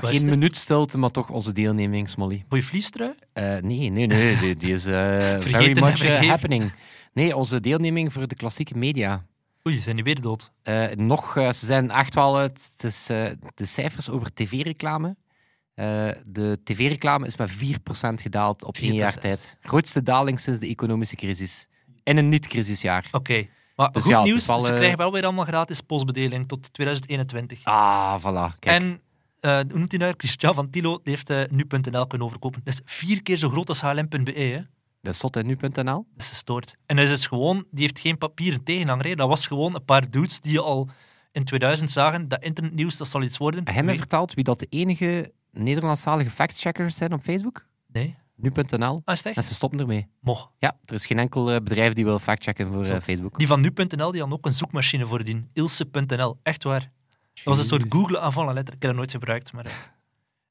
geen 0.00 0.28
minuut 0.28 0.56
stilte, 0.56 0.98
maar 0.98 1.10
toch 1.10 1.28
onze 1.30 1.52
deelneming, 1.52 2.08
Smolly. 2.08 2.44
Voor 2.48 2.58
je 2.58 2.64
vliestrui? 2.64 3.14
Eh, 3.32 3.44
nee, 3.44 3.90
nee, 3.90 4.06
nee, 4.06 4.36
die, 4.38 4.54
die 4.54 4.72
is 4.72 4.86
eh, 4.86 4.92
very 5.40 5.80
much 5.80 6.02
eh, 6.04 6.28
happening. 6.28 6.72
Nee, 7.12 7.36
onze 7.36 7.60
deelneming 7.60 8.12
voor 8.12 8.28
de 8.28 8.34
klassieke 8.34 8.78
media. 8.78 9.24
Oei, 9.68 9.80
zijn 9.80 9.94
die 9.96 10.04
weer 10.04 10.20
dood? 10.20 10.52
Eh, 10.62 10.84
nog, 10.96 11.36
eh, 11.36 11.52
ze 11.52 11.66
zijn 11.66 11.90
echt 11.90 12.14
wel 12.14 12.36
uit. 12.36 12.70
Het 12.72 12.84
is, 12.84 13.10
eh, 13.10 13.24
de 13.54 13.66
cijfers 13.66 14.10
over 14.10 14.34
tv-reclame. 14.34 15.16
Eh, 15.74 16.08
de 16.26 16.58
tv-reclame 16.64 17.26
is 17.26 17.36
met 17.36 17.50
4% 17.50 18.20
gedaald 18.20 18.64
op 18.64 18.76
één 18.76 18.94
jaar 18.94 19.12
4%. 19.12 19.20
tijd. 19.20 19.56
Grootste 19.62 20.02
daling 20.02 20.40
sinds 20.40 20.60
de 20.60 20.66
economische 20.66 21.16
crisis. 21.16 21.68
In 22.02 22.16
een 22.16 22.28
niet-crisisjaar. 22.28 23.08
Oké. 23.12 23.46
Maar 23.76 23.92
Dus 23.92 24.02
goed 24.02 24.12
ja, 24.12 24.22
nieuws, 24.22 24.46
wel, 24.46 24.60
ze 24.60 24.72
krijgen 24.72 24.98
wel 24.98 25.12
weer 25.12 25.24
allemaal 25.24 25.44
gratis 25.44 25.80
postbedeling 25.80 26.48
tot 26.48 26.72
2021. 26.72 27.64
Ah, 27.64 28.20
voilà. 28.20 28.58
Kijk. 28.58 28.82
En, 28.82 29.00
eh 29.44 29.54
hoe 29.54 29.78
noemt 29.78 29.90
hij 29.90 30.00
nou? 30.00 30.14
Christian 30.16 30.54
van 30.54 30.70
Tilo 30.70 31.00
heeft 31.04 31.30
eh, 31.30 31.42
nu.nl 31.50 32.06
kunnen 32.06 32.26
overkopen. 32.26 32.60
Dat 32.64 32.74
is 32.74 32.80
vier 32.84 33.22
keer 33.22 33.36
zo 33.36 33.48
groot 33.48 33.68
als 33.68 33.80
hlm.be. 33.80 34.32
Hè? 34.32 34.60
Dat 35.02 35.14
is 35.14 35.42
nu.nl. 35.42 35.82
Dat 35.94 36.04
is 36.16 36.28
gestoord. 36.28 36.76
En 36.86 36.96
dat 36.96 37.04
is 37.04 37.10
dus 37.10 37.26
gewoon, 37.26 37.64
die 37.70 37.82
heeft 37.82 37.98
geen 37.98 38.18
papieren 38.18 38.62
tegenhanger. 38.64 39.04
hè. 39.06 39.14
Dat 39.14 39.28
was 39.28 39.46
gewoon 39.46 39.74
een 39.74 39.84
paar 39.84 40.10
dudes 40.10 40.40
die 40.40 40.58
al 40.60 40.88
in 41.32 41.44
2000 41.44 41.90
zagen 41.90 42.28
dat 42.28 42.42
internetnieuws, 42.44 42.96
dat 42.96 43.08
zal 43.08 43.22
iets 43.22 43.38
worden. 43.38 43.60
Heb 43.64 43.74
mij 43.74 43.84
Wie- 43.84 43.96
verteld 43.96 44.34
wie 44.34 44.44
dat 44.44 44.58
de 44.58 44.66
enige 44.68 45.32
Nederlandstalige 45.52 46.30
factcheckers 46.30 46.96
zijn 46.96 47.12
op 47.12 47.22
Facebook? 47.22 47.66
Nee. 47.86 48.16
Nu.nl. 48.36 49.02
Ah, 49.04 49.16
En 49.24 49.44
ze 49.44 49.54
stoppen 49.54 49.78
ermee. 49.80 50.06
Mocht. 50.20 50.48
Ja, 50.58 50.76
er 50.84 50.94
is 50.94 51.06
geen 51.06 51.18
enkel 51.18 51.50
eh, 51.50 51.56
bedrijf 51.56 51.92
die 51.92 52.04
wil 52.04 52.18
factchecken 52.18 52.72
voor 52.72 52.84
Zot. 52.84 53.02
Facebook. 53.02 53.38
Die 53.38 53.46
van 53.46 53.60
nu.nl 53.60 54.12
die 54.12 54.20
had 54.22 54.32
ook 54.32 54.46
een 54.46 54.52
zoekmachine 54.52 55.06
voordien. 55.06 55.48
Ilse.nl. 55.52 56.38
Echt 56.42 56.64
waar. 56.64 56.90
Dat 57.34 57.44
was 57.44 57.58
een 57.58 57.64
soort. 57.64 57.84
Google 57.88 58.20
avant 58.20 58.46
la 58.46 58.52
lettre. 58.52 58.74
Ik 58.74 58.82
heb 58.82 58.90
dat 58.90 58.98
nooit 58.98 59.10
gebruikt. 59.10 59.52
Maar, 59.52 59.64
eh. 59.64 59.72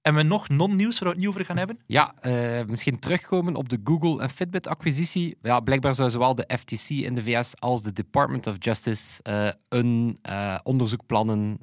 En 0.01 0.15
we 0.15 0.23
nog 0.23 0.49
non-nieuws 0.49 0.99
waar 0.99 1.07
we 1.09 1.15
het 1.15 1.23
niet 1.23 1.27
over 1.27 1.45
gaan 1.45 1.57
hebben? 1.57 1.79
Ja, 1.85 2.13
eh, 2.15 2.65
misschien 2.65 2.99
terugkomen 2.99 3.55
op 3.55 3.69
de 3.69 3.79
Google 3.83 4.21
en 4.21 4.29
Fitbit-acquisitie. 4.29 5.37
Ja, 5.41 5.59
blijkbaar 5.59 5.95
zou 5.95 6.09
zowel 6.09 6.35
de 6.35 6.49
FTC 6.57 6.89
in 6.89 7.15
de 7.15 7.23
VS 7.23 7.59
als 7.59 7.81
de 7.81 7.93
Department 7.93 8.47
of 8.47 8.55
Justice 8.59 9.23
eh, 9.23 9.49
een 9.69 10.17
onderzoek 10.63 11.05
plannen, 11.05 11.59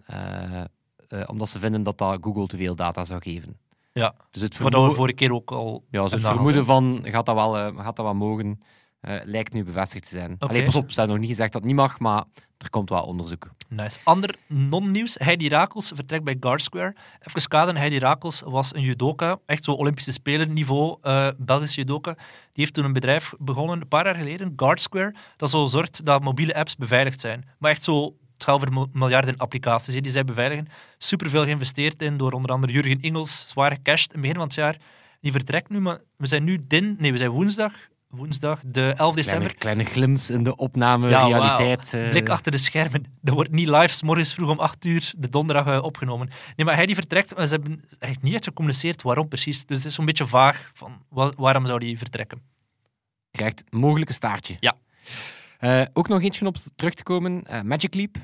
omdat 1.26 1.48
ze 1.48 1.58
vinden 1.58 1.82
dat 1.82 1.98
dat 1.98 2.18
Google 2.20 2.46
te 2.46 2.56
veel 2.56 2.76
data 2.76 3.04
zou 3.04 3.20
geven. 3.22 3.58
Ja. 3.92 4.14
Dus 4.30 4.42
het, 4.42 4.58
Wat 4.58 4.72
we 4.72 4.90
vorige 4.90 5.16
keer 5.16 5.32
ook 5.32 5.50
al... 5.50 5.84
ja, 5.90 6.02
dus 6.02 6.10
het 6.10 6.24
een 6.24 6.30
vermoeden 6.32 6.64
van 6.64 7.00
gaat 7.02 7.26
dat 7.26 7.34
wel, 7.34 7.52
gaat 7.76 7.96
dat 7.96 8.04
wel 8.04 8.14
mogen, 8.14 8.60
eh, 9.00 9.14
lijkt 9.24 9.52
nu 9.52 9.64
bevestigd 9.64 10.04
te 10.04 10.10
zijn. 10.10 10.36
Alleen 10.38 10.64
pas 10.64 10.76
op, 10.76 10.90
ze 10.90 10.98
hebben 10.98 11.16
nog 11.16 11.26
niet 11.26 11.34
gezegd 11.36 11.52
dat 11.52 11.60
het 11.62 11.70
niet 11.70 11.80
mag, 11.80 11.98
maar 11.98 12.24
er 12.58 12.70
komt 12.70 12.90
wel 12.90 13.02
onderzoek. 13.02 13.50
Nice. 13.68 13.98
Ander 14.04 14.34
non-nieuws. 14.46 15.16
Heidi 15.18 15.48
Rakels 15.48 15.92
vertrekt 15.94 16.24
bij 16.24 16.36
Guard 16.40 16.62
Square. 16.62 16.94
Even 17.20 17.48
kaderen. 17.48 17.80
Heidi 17.80 17.98
Rakels 17.98 18.42
was 18.44 18.74
een 18.74 18.82
judoka. 18.82 19.38
Echt 19.46 19.64
zo 19.64 19.72
Olympische 19.72 20.12
Speler 20.12 20.48
niveau. 20.48 20.98
eh 21.02 21.28
Belgisch 21.38 21.74
judoka. 21.74 22.14
Die 22.14 22.24
heeft 22.52 22.74
toen 22.74 22.84
een 22.84 22.92
bedrijf 22.92 23.32
begonnen, 23.38 23.80
een 23.80 23.88
paar 23.88 24.04
jaar 24.04 24.14
geleden. 24.14 24.52
Guard 24.56 24.80
Square. 24.80 25.14
Dat 25.36 25.50
zo 25.50 25.66
zorgt 25.66 26.04
dat 26.04 26.22
mobiele 26.22 26.54
apps 26.54 26.76
beveiligd 26.76 27.20
zijn. 27.20 27.44
Maar 27.58 27.70
echt 27.70 27.82
zo... 27.82 28.14
Het 28.34 28.48
gaat 28.48 28.54
over 28.54 28.72
mil- 28.72 28.88
miljarden 28.92 29.36
applicaties 29.36 29.94
hè, 29.94 30.00
die 30.00 30.12
zij 30.12 30.24
beveiligen. 30.24 30.68
Superveel 30.98 31.42
geïnvesteerd 31.44 32.02
in 32.02 32.16
door 32.16 32.32
onder 32.32 32.50
andere 32.50 32.72
Jurgen 32.72 33.00
Ingels. 33.00 33.48
Zwaar 33.48 33.72
gecashed 33.72 34.06
in 34.12 34.12
het 34.12 34.20
begin 34.20 34.36
van 34.36 34.44
het 34.44 34.54
jaar. 34.54 34.76
Die 35.20 35.32
vertrekt 35.32 35.68
nu, 35.70 35.80
maar 35.80 36.00
we 36.16 36.26
zijn 36.26 36.44
nu 36.44 36.58
din... 36.66 36.96
Nee, 36.98 37.12
we 37.12 37.18
zijn 37.18 37.30
woensdag. 37.30 37.72
Woensdag, 38.10 38.60
de 38.66 38.92
11 38.96 39.14
december. 39.14 39.54
Kleine, 39.54 39.58
kleine 39.58 39.84
glimps 39.84 40.30
in 40.30 40.42
de 40.42 40.56
opname, 40.56 41.08
Ja, 41.08 41.26
realiteit. 41.26 41.94
eh, 41.94 42.08
Blik 42.10 42.28
achter 42.28 42.52
de 42.52 42.58
schermen. 42.58 43.04
Dat 43.20 43.34
wordt 43.34 43.50
niet 43.50 43.68
live, 43.68 43.94
's 43.94 44.02
morgens 44.02 44.34
vroeg 44.34 44.50
om 44.50 44.58
8 44.58 44.84
uur, 44.84 45.12
de 45.16 45.28
donderdag 45.28 45.66
eh, 45.66 45.82
opgenomen. 45.84 46.28
Nee, 46.56 46.66
maar 46.66 46.74
hij 46.76 46.86
die 46.86 46.94
vertrekt, 46.94 47.36
maar 47.36 47.46
ze 47.46 47.52
hebben 47.54 47.70
eigenlijk 47.88 48.22
niet 48.22 48.34
echt 48.34 48.44
gecommuniceerd 48.44 49.02
waarom 49.02 49.28
precies. 49.28 49.66
Dus 49.66 49.76
het 49.76 49.86
is 49.86 49.94
zo'n 49.94 50.04
beetje 50.04 50.26
vaag 50.26 50.70
van 50.74 51.02
wa- 51.08 51.32
waarom 51.36 51.66
zou 51.66 51.78
die 51.78 51.98
vertrekken. 51.98 52.40
krijgt 53.30 53.64
een 53.70 53.78
mogelijke 53.78 54.12
staartje. 54.12 54.56
Ja. 54.60 54.74
Eh, 55.58 55.82
ook 55.92 56.08
nog 56.08 56.22
eentje 56.22 56.46
op 56.46 56.56
terug 56.76 56.94
te 56.94 57.02
komen. 57.02 57.42
Magic 57.64 57.94
Leap. 57.94 58.16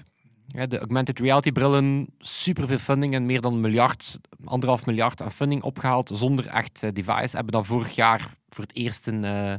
Ja, 0.56 0.66
de 0.66 0.78
augmented 0.78 1.18
reality 1.18 1.52
brillen, 1.52 2.06
superveel 2.18 2.78
funding 2.78 3.14
en 3.14 3.26
meer 3.26 3.40
dan 3.40 3.52
een 3.54 3.60
miljard, 3.60 4.18
anderhalf 4.44 4.86
miljard 4.86 5.22
aan 5.22 5.32
funding 5.32 5.62
opgehaald 5.62 6.10
zonder 6.14 6.46
echt 6.46 6.82
eh, 6.82 6.90
device. 6.92 7.36
Hebben 7.36 7.52
dan 7.52 7.64
vorig 7.64 7.90
jaar 7.94 8.34
voor 8.48 8.64
het 8.64 8.76
eerst 8.76 9.06
een, 9.06 9.24
eh, 9.24 9.54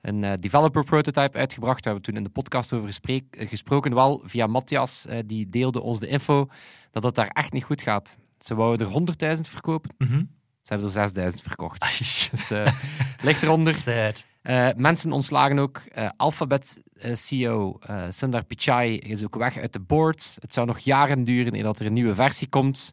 een 0.00 0.24
eh, 0.24 0.32
developer 0.40 0.84
prototype 0.84 1.38
uitgebracht. 1.38 1.82
Daar 1.82 1.92
hebben 1.92 2.02
we 2.02 2.08
toen 2.08 2.16
in 2.16 2.24
de 2.32 2.40
podcast 2.42 2.72
over 2.72 2.86
gesprek- 2.86 3.36
gesproken. 3.48 3.94
Wel 3.94 4.22
via 4.24 4.46
Matthias, 4.46 5.06
die 5.26 5.48
deelde 5.48 5.80
ons 5.80 5.98
de 5.98 6.06
info 6.08 6.48
dat 6.90 7.02
het 7.02 7.14
daar 7.14 7.28
echt 7.32 7.52
niet 7.52 7.64
goed 7.64 7.82
gaat. 7.82 8.16
Ze 8.38 8.54
wouden 8.54 8.86
er 8.86 8.92
100.000 8.92 9.48
verkopen, 9.48 9.90
Mhm. 9.98 10.18
ze 10.62 10.72
hebben 10.74 10.86
er 10.86 10.92
6.000 10.92 11.42
verkocht. 11.42 11.98
Dus 11.98 12.50
ligt 13.22 13.42
eronder. 13.42 13.74
Sad. 13.90 14.24
Eh, 14.42 14.68
mensen 14.76 15.12
ontslagen 15.12 15.58
ook. 15.58 15.82
Alphabet 16.16 16.82
eh, 16.94 17.14
CEO 17.14 17.78
eh, 17.80 18.02
Sundar 18.10 18.44
Pichai 18.44 18.98
is 18.98 19.24
ook 19.24 19.34
weg 19.36 19.56
uit 19.58 19.72
de 19.72 19.80
board. 19.80 20.36
Het 20.40 20.54
zou 20.54 20.66
nog 20.66 20.78
jaren 20.78 21.24
duren 21.24 21.62
dat 21.62 21.78
er 21.78 21.86
een 21.86 21.92
nieuwe 21.92 22.14
versie 22.14 22.48
komt. 22.48 22.92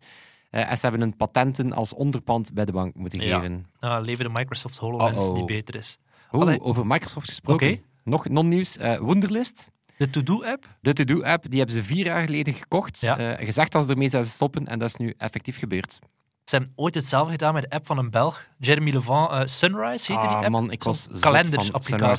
En 0.50 0.78
ze 0.78 0.82
hebben 0.82 1.02
hun 1.02 1.16
patenten 1.16 1.72
als 1.74 1.94
onderpand 1.94 2.54
bij 2.54 2.66
de 2.66 2.72
bank 2.72 2.96
moeten 2.96 3.20
Ja. 3.22 3.40
geven. 3.40 3.66
Nou, 3.80 4.06
leven 4.06 4.24
de 4.26 4.32
Microsoft 4.34 4.78
HoloLens 4.78 5.34
die 5.34 5.46
beter 5.46 5.76
is. 5.76 5.98
Allee. 6.32 6.62
over 6.62 6.88
Microsoft 6.88 7.30
gesproken. 7.30 7.72
Oké. 7.72 7.82
Nog 8.04 8.30
non-nieuws. 8.30 8.76
Wunderlist, 8.78 9.70
De 9.98 10.10
To-Do-app? 10.10 10.68
de 10.82 10.94
To-Do-app, 10.94 11.50
die 11.50 11.58
hebben 11.58 11.76
ze 11.76 11.84
vier 11.84 12.06
jaar 12.06 12.22
geleden 12.22 12.54
gekocht. 12.54 13.00
Ja. 13.00 13.36
Gezegd 13.36 13.72
dat 13.72 13.84
ze 13.84 13.90
ermee 13.90 14.10
zouden 14.10 14.32
stoppen 14.32 14.66
en 14.68 14.80
dat 14.80 14.90
is 14.90 14.96
nu 14.96 15.14
effectief 15.18 15.58
gebeurd. 15.58 16.00
Ze 16.44 16.56
hebben 16.56 16.74
ooit 16.76 16.96
hetzelfde 16.96 17.32
gedaan 17.32 17.54
met 17.54 17.64
de 17.64 17.70
app 17.70 17.86
van 17.86 17.98
een 17.98 18.10
Belg, 18.10 18.48
Jeremy 18.60 18.92
Levant. 18.92 19.32
eh, 19.32 19.42
Sunrise 19.46 20.12
heette 20.12 20.28
die 20.28 20.36
Ah, 20.36 20.42
app. 20.42 20.50
man, 20.50 20.72
ik 20.72 20.84
was 20.84 21.08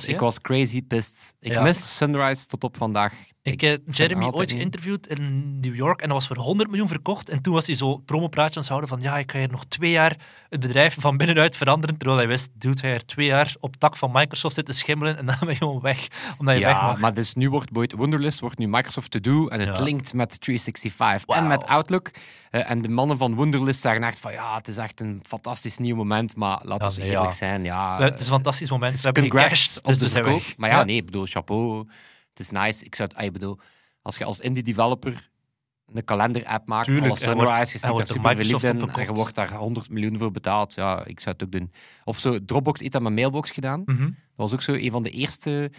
hè? 0.06 0.12
Ik 0.12 0.20
was 0.20 0.40
crazy 0.40 0.82
pissed. 0.82 1.34
Ik 1.40 1.52
Ja. 1.52 1.62
mis 1.62 1.96
Sunrise 1.96 2.46
tot 2.46 2.64
op 2.64 2.76
vandaag. 2.76 3.14
Ik 3.42 3.60
heb 3.60 3.80
Jeremy 3.90 4.24
ooit 4.24 4.50
geïnterviewd 4.52 5.06
in 5.06 5.60
New 5.60 5.74
York 5.74 6.00
en 6.00 6.08
dat 6.08 6.16
was 6.16 6.26
voor 6.26 6.36
100 6.36 6.68
miljoen 6.68 6.88
verkocht. 6.88 7.28
En 7.28 7.40
toen 7.42 7.54
was 7.54 7.66
hij 7.66 7.74
zo 7.74 7.96
promopraatjes 7.96 8.56
aan 8.56 8.60
het 8.62 8.68
houden 8.70 8.88
van 8.88 9.00
ja, 9.00 9.18
ik 9.18 9.32
ga 9.32 9.38
hier 9.38 9.50
nog 9.50 9.64
twee 9.64 9.90
jaar 9.90 10.16
het 10.48 10.60
bedrijf 10.60 10.96
van 11.00 11.16
binnenuit 11.16 11.56
veranderen. 11.56 11.96
Terwijl 11.96 12.18
hij 12.20 12.28
wist, 12.28 12.50
dude, 12.54 12.80
hij 12.80 12.92
er 12.94 13.06
twee 13.06 13.26
jaar 13.26 13.54
op 13.60 13.76
tak 13.76 13.96
van 13.96 14.10
Microsoft 14.12 14.54
zit 14.54 14.66
te 14.66 14.72
schimmelen 14.72 15.16
en 15.18 15.26
dan 15.26 15.36
ben 15.40 15.48
je 15.48 15.54
gewoon 15.54 15.80
weg. 15.80 16.06
Omdat 16.38 16.58
je 16.58 16.64
weg 16.64 16.80
mag. 16.82 16.98
maar 16.98 17.14
dus 17.14 17.34
nu 17.34 17.50
wordt 17.50 17.70
Boyd 17.72 17.94
Wunderlist 17.96 18.40
wordt 18.40 18.58
nu 18.58 18.68
Microsoft 18.68 19.10
To 19.10 19.20
Do 19.20 19.48
en 19.48 19.60
het 19.60 19.76
Ja. 19.78 19.82
linkt 19.84 20.14
met 20.14 20.40
365 20.40 21.36
en 21.36 21.46
met 21.46 21.66
Outlook. 21.66 22.10
Eh, 22.50 22.70
en 22.70 22.82
de 22.82 22.88
mannen 22.88 23.18
van 23.18 23.36
Wunderlist 23.36 23.80
zeggen 23.80 24.02
echt 24.02 24.18
van 24.18 24.32
ja, 24.32 24.56
het 24.56 24.68
is 24.68 24.76
echt 24.76 25.00
een 25.00 25.20
fantastisch 25.26 25.78
nieuw 25.78 25.96
moment, 25.96 26.27
maar 26.36 26.60
laten 26.62 27.00
we 27.00 27.02
eerlijk 27.02 27.22
ja. 27.24 27.30
zijn, 27.30 27.64
ja. 27.64 28.02
Het 28.02 28.20
is 28.20 28.26
een 28.26 28.32
fantastisch 28.32 28.70
moment. 28.70 28.92
We 28.92 29.00
hebben 29.02 29.22
gecashed, 29.22 29.84
dus 29.84 29.98
we 29.98 30.08
zijn 30.08 30.22
verkoop. 30.22 30.42
weg. 30.42 30.56
Maar 30.56 30.70
ja, 30.70 30.84
nee, 30.84 30.96
ik 30.96 31.04
bedoel, 31.04 31.26
chapeau. 31.26 31.88
Het 32.28 32.38
is 32.38 32.50
nice. 32.50 32.84
Ik 32.84 32.94
zou 32.94 33.08
ah, 33.14 33.24
ik 33.24 33.32
bedoel, 33.32 33.58
als 34.02 34.18
je 34.18 34.24
als 34.24 34.40
indie 34.40 34.62
developer 34.62 35.30
een 35.92 36.04
kalender-app 36.04 36.66
maakt, 36.66 36.86
Tuurlijk, 36.86 37.10
er 37.10 37.16
Sunrise, 37.16 37.78
je 37.78 37.86
door 37.86 38.06
super 38.06 38.30
in 38.64 38.90
en 38.90 39.02
je 39.02 39.12
wordt 39.12 39.34
daar 39.34 39.54
100 39.54 39.90
miljoen 39.90 40.18
voor 40.18 40.30
betaald. 40.30 40.74
Ja, 40.74 41.04
ik 41.04 41.20
zou 41.20 41.34
het 41.38 41.44
ook 41.44 41.52
doen. 41.52 41.72
Of 42.04 42.18
zo, 42.18 42.44
Dropbox 42.44 42.80
heeft 42.80 42.92
dat 42.92 43.02
met 43.02 43.12
Mailbox 43.12 43.50
gedaan. 43.50 43.82
Mhm. 43.84 44.02
Dat 44.04 44.12
was 44.34 44.52
ook 44.52 44.62
zo 44.62 44.72
een 44.72 44.90
van 44.90 45.02
de 45.02 45.10
eerste 45.10 45.70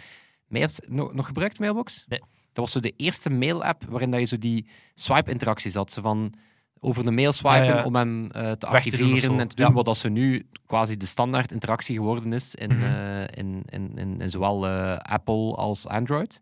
mails. 0.48 0.80
Nog, 0.86 1.12
nog 1.14 1.26
gebruikt 1.26 1.58
Mailbox? 1.58 2.04
Nee. 2.08 2.18
Dat 2.52 2.64
was 2.64 2.72
zo 2.72 2.80
de 2.80 2.94
eerste 2.96 3.30
mail-app 3.30 3.84
waarin 3.88 4.10
dat 4.10 4.20
je 4.20 4.26
zo 4.26 4.38
die 4.38 4.68
swipe-interacties 4.94 5.74
had. 5.74 5.92
Zo 5.92 6.02
van 6.02 6.34
over 6.80 7.04
de 7.04 7.10
mail 7.10 7.32
swipen 7.32 7.64
Ja, 7.64 7.76
ja. 7.76 7.84
om 7.84 7.94
hem 7.94 8.30
eh, 8.30 8.50
te 8.52 8.66
activeren 8.66 9.38
en 9.40 9.48
te 9.48 9.54
doen. 9.56 9.66
Ja. 9.66 9.72
Wat 9.72 9.84
dat 9.84 9.96
zo 9.96 10.08
nu 10.08 10.46
quasi 10.66 10.96
de 10.96 11.06
standaard 11.06 11.52
interactie 11.52 11.94
geworden 11.96 12.32
is 12.32 12.54
in, 12.54 12.76
Mhm. 12.76 12.82
eh, 12.82 13.20
in, 13.22 13.62
in, 13.66 13.92
in, 13.98 14.20
in 14.20 14.30
zowel 14.30 14.66
eh, 14.66 14.96
Apple 14.96 15.54
als 15.54 15.86
Android. 15.86 16.40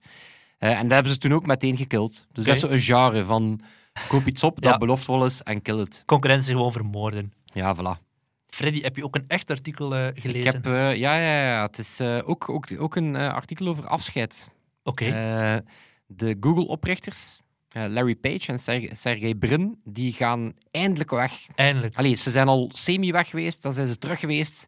En 0.58 0.82
dat 0.82 0.90
hebben 0.90 1.12
ze 1.12 1.18
toen 1.18 1.32
ook 1.32 1.46
meteen 1.46 1.76
gekild. 1.76 2.26
Dus 2.32 2.44
dat 2.44 2.54
is 2.54 2.60
zo 2.60 2.68
een 2.68 2.80
genre 2.80 3.24
van 3.24 3.60
koop 4.08 4.26
iets 4.26 4.42
op 4.42 4.60
dat 4.60 4.72
Ja. 4.72 4.78
beloofdvol 4.78 5.24
is 5.24 5.42
en 5.42 5.62
kill 5.62 5.78
het. 5.78 6.02
Concurrentie 6.06 6.52
gewoon 6.52 6.72
vermoorden. 6.72 7.32
Ja, 7.44 7.76
voilà. 7.76 8.06
Freddy, 8.46 8.80
heb 8.82 8.96
je 8.96 9.04
ook 9.04 9.16
een 9.16 9.24
echt 9.28 9.50
artikel 9.50 9.88
gelezen? 9.90 10.34
Ik 10.34 10.44
heb, 10.44 10.64
ja, 10.64 10.90
ja, 10.90 11.42
ja, 11.46 11.62
het 11.62 11.78
is 11.78 12.00
ook, 12.00 12.48
ook, 12.48 12.66
ook 12.78 12.96
een 12.96 13.16
artikel 13.16 13.66
over 13.68 13.86
afscheid. 13.86 14.50
Oké. 14.82 15.04
De 16.06 16.36
Google-oprichters, 16.40 17.40
Larry 17.72 18.14
Page 18.14 18.52
en 18.52 18.58
Ser- 18.58 18.96
Sergey 18.96 19.34
Brin, 19.34 19.80
die 19.84 20.12
gaan 20.12 20.52
eindelijk 20.70 21.10
weg. 21.10 21.46
Eindelijk. 21.54 21.96
Allee, 21.96 22.14
ze 22.14 22.30
zijn 22.30 22.48
al 22.48 22.70
semi-weg 22.74 23.28
geweest, 23.28 23.62
dan 23.62 23.72
zijn 23.72 23.86
ze 23.86 23.98
terug 23.98 24.20
geweest. 24.20 24.66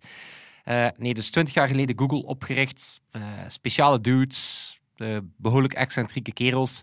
Eh, 0.64 0.86
nee, 0.96 1.14
dus 1.14 1.30
20 1.30 1.54
jaar 1.54 1.68
geleden 1.68 1.98
Google 1.98 2.24
opgericht. 2.24 3.00
Eh, 3.10 3.22
speciale 3.48 4.00
dudes, 4.00 4.78
eh, 4.96 5.16
behoorlijk 5.36 5.72
excentrieke 5.72 6.32
kerels. 6.32 6.82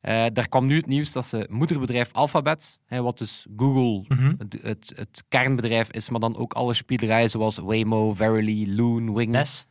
Eh, 0.00 0.24
daar 0.32 0.48
kwam 0.48 0.66
nu 0.66 0.76
het 0.76 0.86
nieuws 0.86 1.12
dat 1.12 1.26
ze 1.26 1.46
moederbedrijf 1.50 2.12
Alphabet, 2.12 2.78
hè, 2.86 3.02
wat 3.02 3.18
dus 3.18 3.46
Google 3.56 4.04
Mhm. 4.16 4.34
het, 4.38 4.56
het, 4.62 4.92
het 4.96 5.24
kernbedrijf 5.28 5.90
is, 5.90 6.08
maar 6.10 6.20
dan 6.20 6.36
ook 6.36 6.52
alle 6.52 6.74
spielerijen 6.74 7.30
zoals 7.30 7.58
Waymo, 7.58 8.14
Verily, 8.14 8.74
Loon, 8.74 9.14
Wing. 9.14 9.30
Nest. 9.30 9.68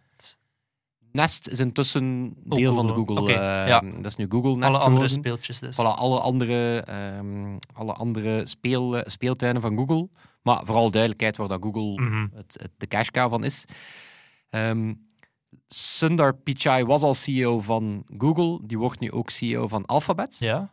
Nest 1.12 1.48
is 1.48 1.60
intussen 1.60 2.34
Ook 2.50 2.58
deel 2.58 2.74
van 2.74 2.88
de 2.88 2.94
Google. 2.94 3.34
Eh, 3.34 3.68
ja. 3.68 3.80
Dat 3.80 4.06
is 4.06 4.16
nu 4.16 4.26
Google 4.30 4.56
Nest 4.56 4.64
Alle 4.64 4.78
andere 4.84 4.90
geworden. 4.90 5.10
speeltjes 5.10 5.60
dus. 5.60 5.76
Voilà, 5.76 5.96
alle 5.98 6.20
andere, 6.20 6.80
ehm, 6.82 7.58
alle 7.74 7.94
andere 7.94 8.46
speel, 8.48 9.02
speeltuinen 9.06 9.62
van 9.62 9.78
Google. 9.78 10.10
Maar 10.42 10.62
vooral 10.64 10.92
duidelijkheid 10.92 11.38
waar 11.38 11.48
dat 11.48 11.62
Google 11.64 12.02
Mhm. 12.02 12.28
het, 12.34 12.58
het, 12.62 12.72
de 12.78 12.88
cash 12.88 13.08
cow 13.10 13.30
van 13.30 13.44
is. 13.44 13.66
Ehm, 14.50 14.94
Sundar 15.68 16.34
Pichai 16.36 16.86
was 16.86 17.02
al 17.04 17.14
CEO 17.14 17.60
van 17.62 18.04
Google. 18.18 18.60
Die 18.64 18.78
wordt 18.78 19.00
nu 19.00 19.12
ook 19.12 19.30
CEO 19.30 19.68
van 19.68 19.86
Alphabet. 19.86 20.36
Ja. 20.40 20.70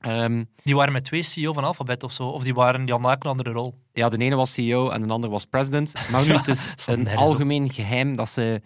Ehm, 0.00 0.44
Die 0.64 0.74
waren 0.76 0.92
met 0.92 1.04
twee 1.04 1.22
CEO 1.22 1.52
van 1.52 1.64
Alphabet 1.64 2.02
of 2.02 2.12
zo. 2.12 2.28
Of 2.28 2.42
die, 2.42 2.54
waren, 2.54 2.84
die 2.84 2.94
hadden 2.94 3.12
een 3.20 3.20
andere 3.30 3.50
rol. 3.50 3.74
ja, 3.92 4.08
de 4.08 4.16
ene 4.18 4.34
was 4.36 4.52
CEO 4.52 4.88
en 4.90 5.02
de 5.06 5.12
andere 5.12 5.32
was 5.32 5.44
president. 5.44 5.92
Maar 6.10 6.26
nu, 6.26 6.32
het 6.36 6.48
is 6.48 6.68
een 6.86 7.00
op. 7.08 7.14
algemeen 7.14 7.70
geheim 7.70 8.16
dat 8.16 8.28
ze 8.28 8.62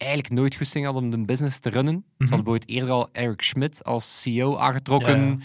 eigenlijk 0.00 0.32
nooit 0.32 0.56
goesting 0.56 0.84
hadden 0.84 1.02
om 1.04 1.10
de 1.10 1.18
business 1.24 1.58
te 1.58 1.68
runnen. 1.68 1.94
Ze 1.94 2.00
Mhm. 2.00 2.28
hadden 2.28 2.44
bijvoorbeeld 2.44 2.68
eerder 2.68 2.90
al 2.90 3.08
Eric 3.12 3.42
Schmidt 3.42 3.84
als 3.84 4.22
CEO 4.22 4.56
aangetrokken. 4.56 5.18
Ja, 5.20 5.26
ja. 5.26 5.36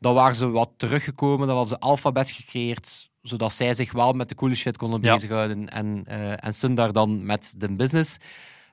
Dan 0.00 0.14
waren 0.14 0.36
ze 0.36 0.48
wat 0.50 0.70
teruggekomen, 0.76 1.46
dan 1.46 1.56
hadden 1.56 1.74
ze 1.78 1.80
Alphabet 1.80 2.30
gecreëerd, 2.30 3.10
zodat 3.22 3.52
zij 3.52 3.74
zich 3.74 3.92
wel 3.92 4.12
met 4.12 4.28
de 4.28 4.34
coole 4.34 4.54
shit 4.54 4.76
konden 4.76 5.02
Ja. 5.02 5.12
bezighouden 5.12 5.68
en, 5.68 6.02
eh 6.06 6.44
en 6.44 6.54
Sundar 6.54 6.92
dan 6.92 7.26
met 7.26 7.54
de 7.56 7.72
business. 7.72 8.16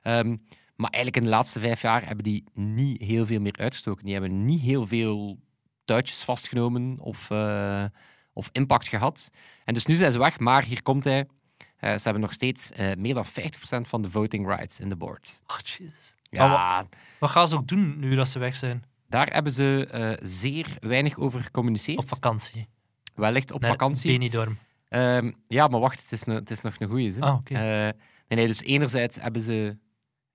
Ehm, 0.02 0.36
maar 0.76 0.90
eigenlijk 0.90 1.16
in 1.24 1.30
de 1.30 1.36
laatste 1.36 1.60
vijf 1.60 1.82
jaar 1.82 2.06
hebben 2.06 2.24
die 2.24 2.44
niet 2.54 3.00
heel 3.02 3.26
veel 3.26 3.40
meer 3.40 3.56
uitgestoken. 3.58 4.04
Die 4.04 4.12
hebben 4.12 4.44
niet 4.44 4.60
heel 4.60 4.86
veel 4.86 5.38
touwtjes 5.84 6.22
vastgenomen 6.24 7.00
of, 7.00 7.30
eh, 7.30 7.84
of 8.32 8.48
impact 8.52 8.88
gehad. 8.88 9.30
En 9.64 9.74
dus 9.74 9.86
nu 9.86 9.94
zijn 9.94 10.12
ze 10.12 10.18
weg, 10.18 10.38
maar 10.38 10.64
hier 10.64 10.82
komt 10.82 11.04
hij. 11.04 11.26
Eh, 11.76 11.94
ze 11.94 12.02
hebben 12.02 12.22
nog 12.22 12.32
steeds 12.32 12.72
eh, 12.72 12.96
meer 12.96 13.14
dan 13.14 13.24
50% 13.26 13.30
van 13.88 14.02
de 14.02 14.10
voting 14.10 14.46
rights 14.46 14.80
in 14.80 14.88
de 14.88 14.96
board. 14.96 15.40
Oh, 15.46 15.56
jezus. 15.58 16.14
Ja, 16.22 16.48
Maar 16.48 16.84
Wat 17.18 17.30
gaan 17.30 17.48
ze 17.48 17.56
ook 17.56 17.68
doen 17.68 17.98
nu 17.98 18.14
dat 18.14 18.28
ze 18.28 18.38
weg 18.38 18.56
zijn? 18.56 18.84
daar 19.08 19.32
hebben 19.32 19.52
ze 19.52 19.88
eh, 19.90 20.26
zeer 20.28 20.76
weinig 20.80 21.18
over 21.18 21.40
gecommuniceerd. 21.42 21.98
Op 21.98 22.08
vakantie. 22.08 22.68
Wellicht 23.14 23.52
op 23.52 23.60
Naar 23.60 23.70
vakantie. 23.70 24.12
Benidorm. 24.12 24.58
Ehm, 24.88 25.32
ja, 25.48 25.66
maar 25.68 25.80
wacht, 25.80 26.02
het 26.02 26.12
is, 26.12 26.26
het 26.26 26.50
is 26.50 26.60
nog 26.60 26.74
een 26.78 26.88
goeie. 26.88 27.22
Ah, 27.22 27.34
oké. 27.34 27.52
nee, 27.52 27.92
nee, 28.28 28.46
dus 28.46 28.62
enerzijds 28.62 29.16
hebben 29.20 29.42
ze 29.42 29.76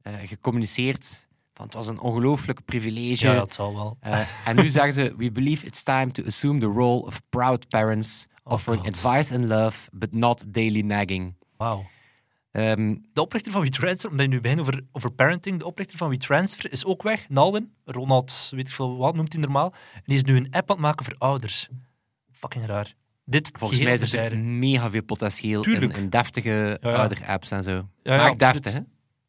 eh, 0.02 0.14
gecommuniceerd 0.26 1.28
van 1.54 1.66
het 1.66 1.74
was 1.74 1.88
een 1.88 2.00
ongelooflijk 2.00 2.66
privilege. 2.66 3.28
Ja, 3.28 3.34
dat 3.34 3.54
zal 3.54 3.74
wel. 3.74 3.98
Eh, 4.00 4.28
en 4.46 4.56
nu 4.56 4.70
zeggen 4.70 4.94
ze, 4.94 5.14
we 5.18 5.32
believe 5.32 5.66
it's 5.66 5.84
time 5.84 6.12
to 6.12 6.24
assume 6.26 6.60
the 6.60 6.66
role 6.66 7.02
of 7.06 7.22
proud 7.30 7.68
parents, 7.68 8.28
offering 8.44 8.84
God. 8.86 8.94
advice 8.94 9.36
and 9.36 9.46
love, 9.46 9.90
but 9.94 10.14
not 10.14 10.54
daily 10.54 10.82
nagging. 10.82 11.36
Wauw. 11.58 11.86
Ehm, 12.52 12.96
De 13.14 13.22
oprichter 13.22 13.52
van 13.52 13.62
WeTransfer, 13.62 14.10
omdat 14.10 14.26
je 14.26 14.32
nu 14.32 14.42
begint 14.42 14.60
over, 14.62 14.82
over 14.92 15.12
parenting, 15.12 15.60
de 15.60 15.66
oprichter 15.66 15.98
van 15.98 16.10
WeTransfer 16.10 16.72
is 16.72 16.86
ook 16.86 17.04
weg, 17.04 17.30
Nalden. 17.30 17.74
Ronald, 17.86 18.48
weet 18.52 18.68
ik 18.68 18.74
veel 18.74 18.98
wat, 18.98 19.16
noemt 19.16 19.34
hij 19.34 19.42
normaal. 19.42 19.74
En 19.94 20.02
die 20.06 20.16
is 20.16 20.24
nu 20.24 20.36
een 20.36 20.48
app 20.52 20.70
aan 20.70 20.76
het 20.76 20.86
maken 20.86 21.06
voor 21.06 21.16
ouders. 21.18 21.70
Fucking 22.32 22.66
raar. 22.66 22.94
Dit 23.26 23.52
volgens 23.54 23.80
mij 23.82 23.98
zit 23.98 24.14
er 24.14 24.38
mega 24.38 24.90
veel 24.90 25.04
potentieel 25.04 25.64
in, 25.64 25.72
Tuurlijk. 25.72 25.98
in 25.98 26.10
deftige 26.10 26.78
Ja, 26.82 26.90
ja. 26.90 26.96
ouder-apps 26.96 27.52
en 27.52 27.64
zo. 27.64 27.88
ja, 28.04 28.18
maar 28.18 28.38
deftig, 28.38 28.74
hè? 28.74 28.80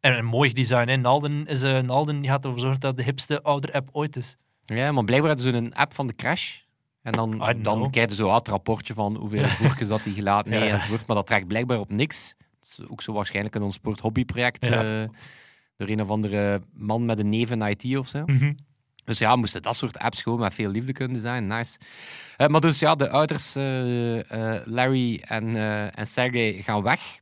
En 0.00 0.18
een 0.18 0.24
mooi 0.24 0.52
design. 0.52 0.88
Hè. 0.88 0.96
Nalden, 0.96 1.46
is, 1.46 1.62
eh, 1.62 1.78
Nalden 1.80 2.20
die 2.20 2.30
gaat 2.30 2.44
ervoor 2.44 2.60
zorgen 2.60 2.80
dat 2.80 2.90
het 2.90 2.98
de 2.98 3.04
hipste 3.04 3.42
ouder-app 3.42 3.88
ooit 3.92 4.16
is. 4.16 4.36
Ja, 4.64 4.92
maar 4.92 5.04
blijkbaar 5.04 5.30
hadden 5.30 5.52
ze 5.52 5.58
een 5.58 5.74
app 5.74 5.94
van 5.94 6.06
de 6.06 6.14
crash. 6.14 6.58
En 7.02 7.12
dan, 7.12 7.58
dan 7.62 7.90
krijg 7.90 8.08
je 8.08 8.14
zo 8.14 8.28
uit 8.28 8.38
het 8.38 8.48
rapportje 8.48 8.94
van 8.94 9.16
hoeveel 9.16 9.44
boekjes 9.62 9.88
dat 9.88 10.02
die 10.02 10.14
gelaten 10.14 10.50
nee, 10.50 10.64
Ja, 10.64 10.74
enzovoort. 10.74 11.06
Maar 11.06 11.16
dat 11.16 11.26
trekt 11.26 11.46
blijkbaar 11.46 11.78
op 11.78 11.90
niks. 11.90 12.34
Het 12.60 12.76
is 12.78 12.88
ook 12.88 13.02
zo 13.02 13.12
waarschijnlijk 13.12 13.54
een 13.54 13.62
onsport 13.62 14.00
hobbyproject. 14.00 14.66
Ja. 14.66 15.02
eh, 15.02 15.08
door 15.76 15.88
een 15.88 16.00
of 16.00 16.10
andere 16.10 16.62
man 16.72 17.04
met 17.04 17.18
een 17.18 17.28
neef 17.28 17.50
in 17.50 17.62
IT 17.62 17.96
of 17.98 18.08
zo. 18.08 18.22
Mhm. 18.26 18.52
Dus 19.04 19.18
ja, 19.18 19.36
moesten 19.36 19.62
dat 19.62 19.76
soort 19.76 19.98
apps 19.98 20.22
gewoon 20.22 20.38
met 20.38 20.54
veel 20.54 20.70
liefde 20.70 20.92
kunnen 20.92 21.20
zijn. 21.20 21.46
Nice. 21.46 21.78
Eh, 22.36 22.46
maar 22.46 22.60
dus 22.60 22.78
ja, 22.78 22.94
de 22.94 23.10
ouders, 23.10 23.56
eh, 23.56 24.56
Larry 24.64 25.22
en, 25.24 25.56
en 25.94 26.06
Sergey, 26.06 26.52
gaan 26.52 26.82
weg. 26.82 27.18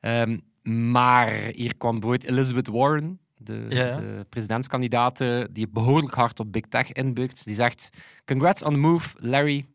Ehm, 0.00 0.38
maar 0.62 1.30
hier 1.52 1.76
kwam 1.76 2.00
bijvoorbeeld 2.00 2.30
Elizabeth 2.32 2.68
Warren, 2.68 3.19
de, 3.42 3.66
Ja, 3.68 3.84
ja. 3.86 3.96
de 3.96 4.26
presidentskandidaat, 4.28 5.18
die 5.50 5.68
behoorlijk 5.68 6.14
hard 6.14 6.40
op 6.40 6.52
Big 6.52 6.62
Tech 6.68 6.92
inbukt. 6.92 7.44
Die 7.44 7.54
zegt, 7.54 7.88
congrats 8.24 8.62
on 8.62 8.72
the 8.72 8.78
move, 8.78 9.08
Larry. 9.18 9.66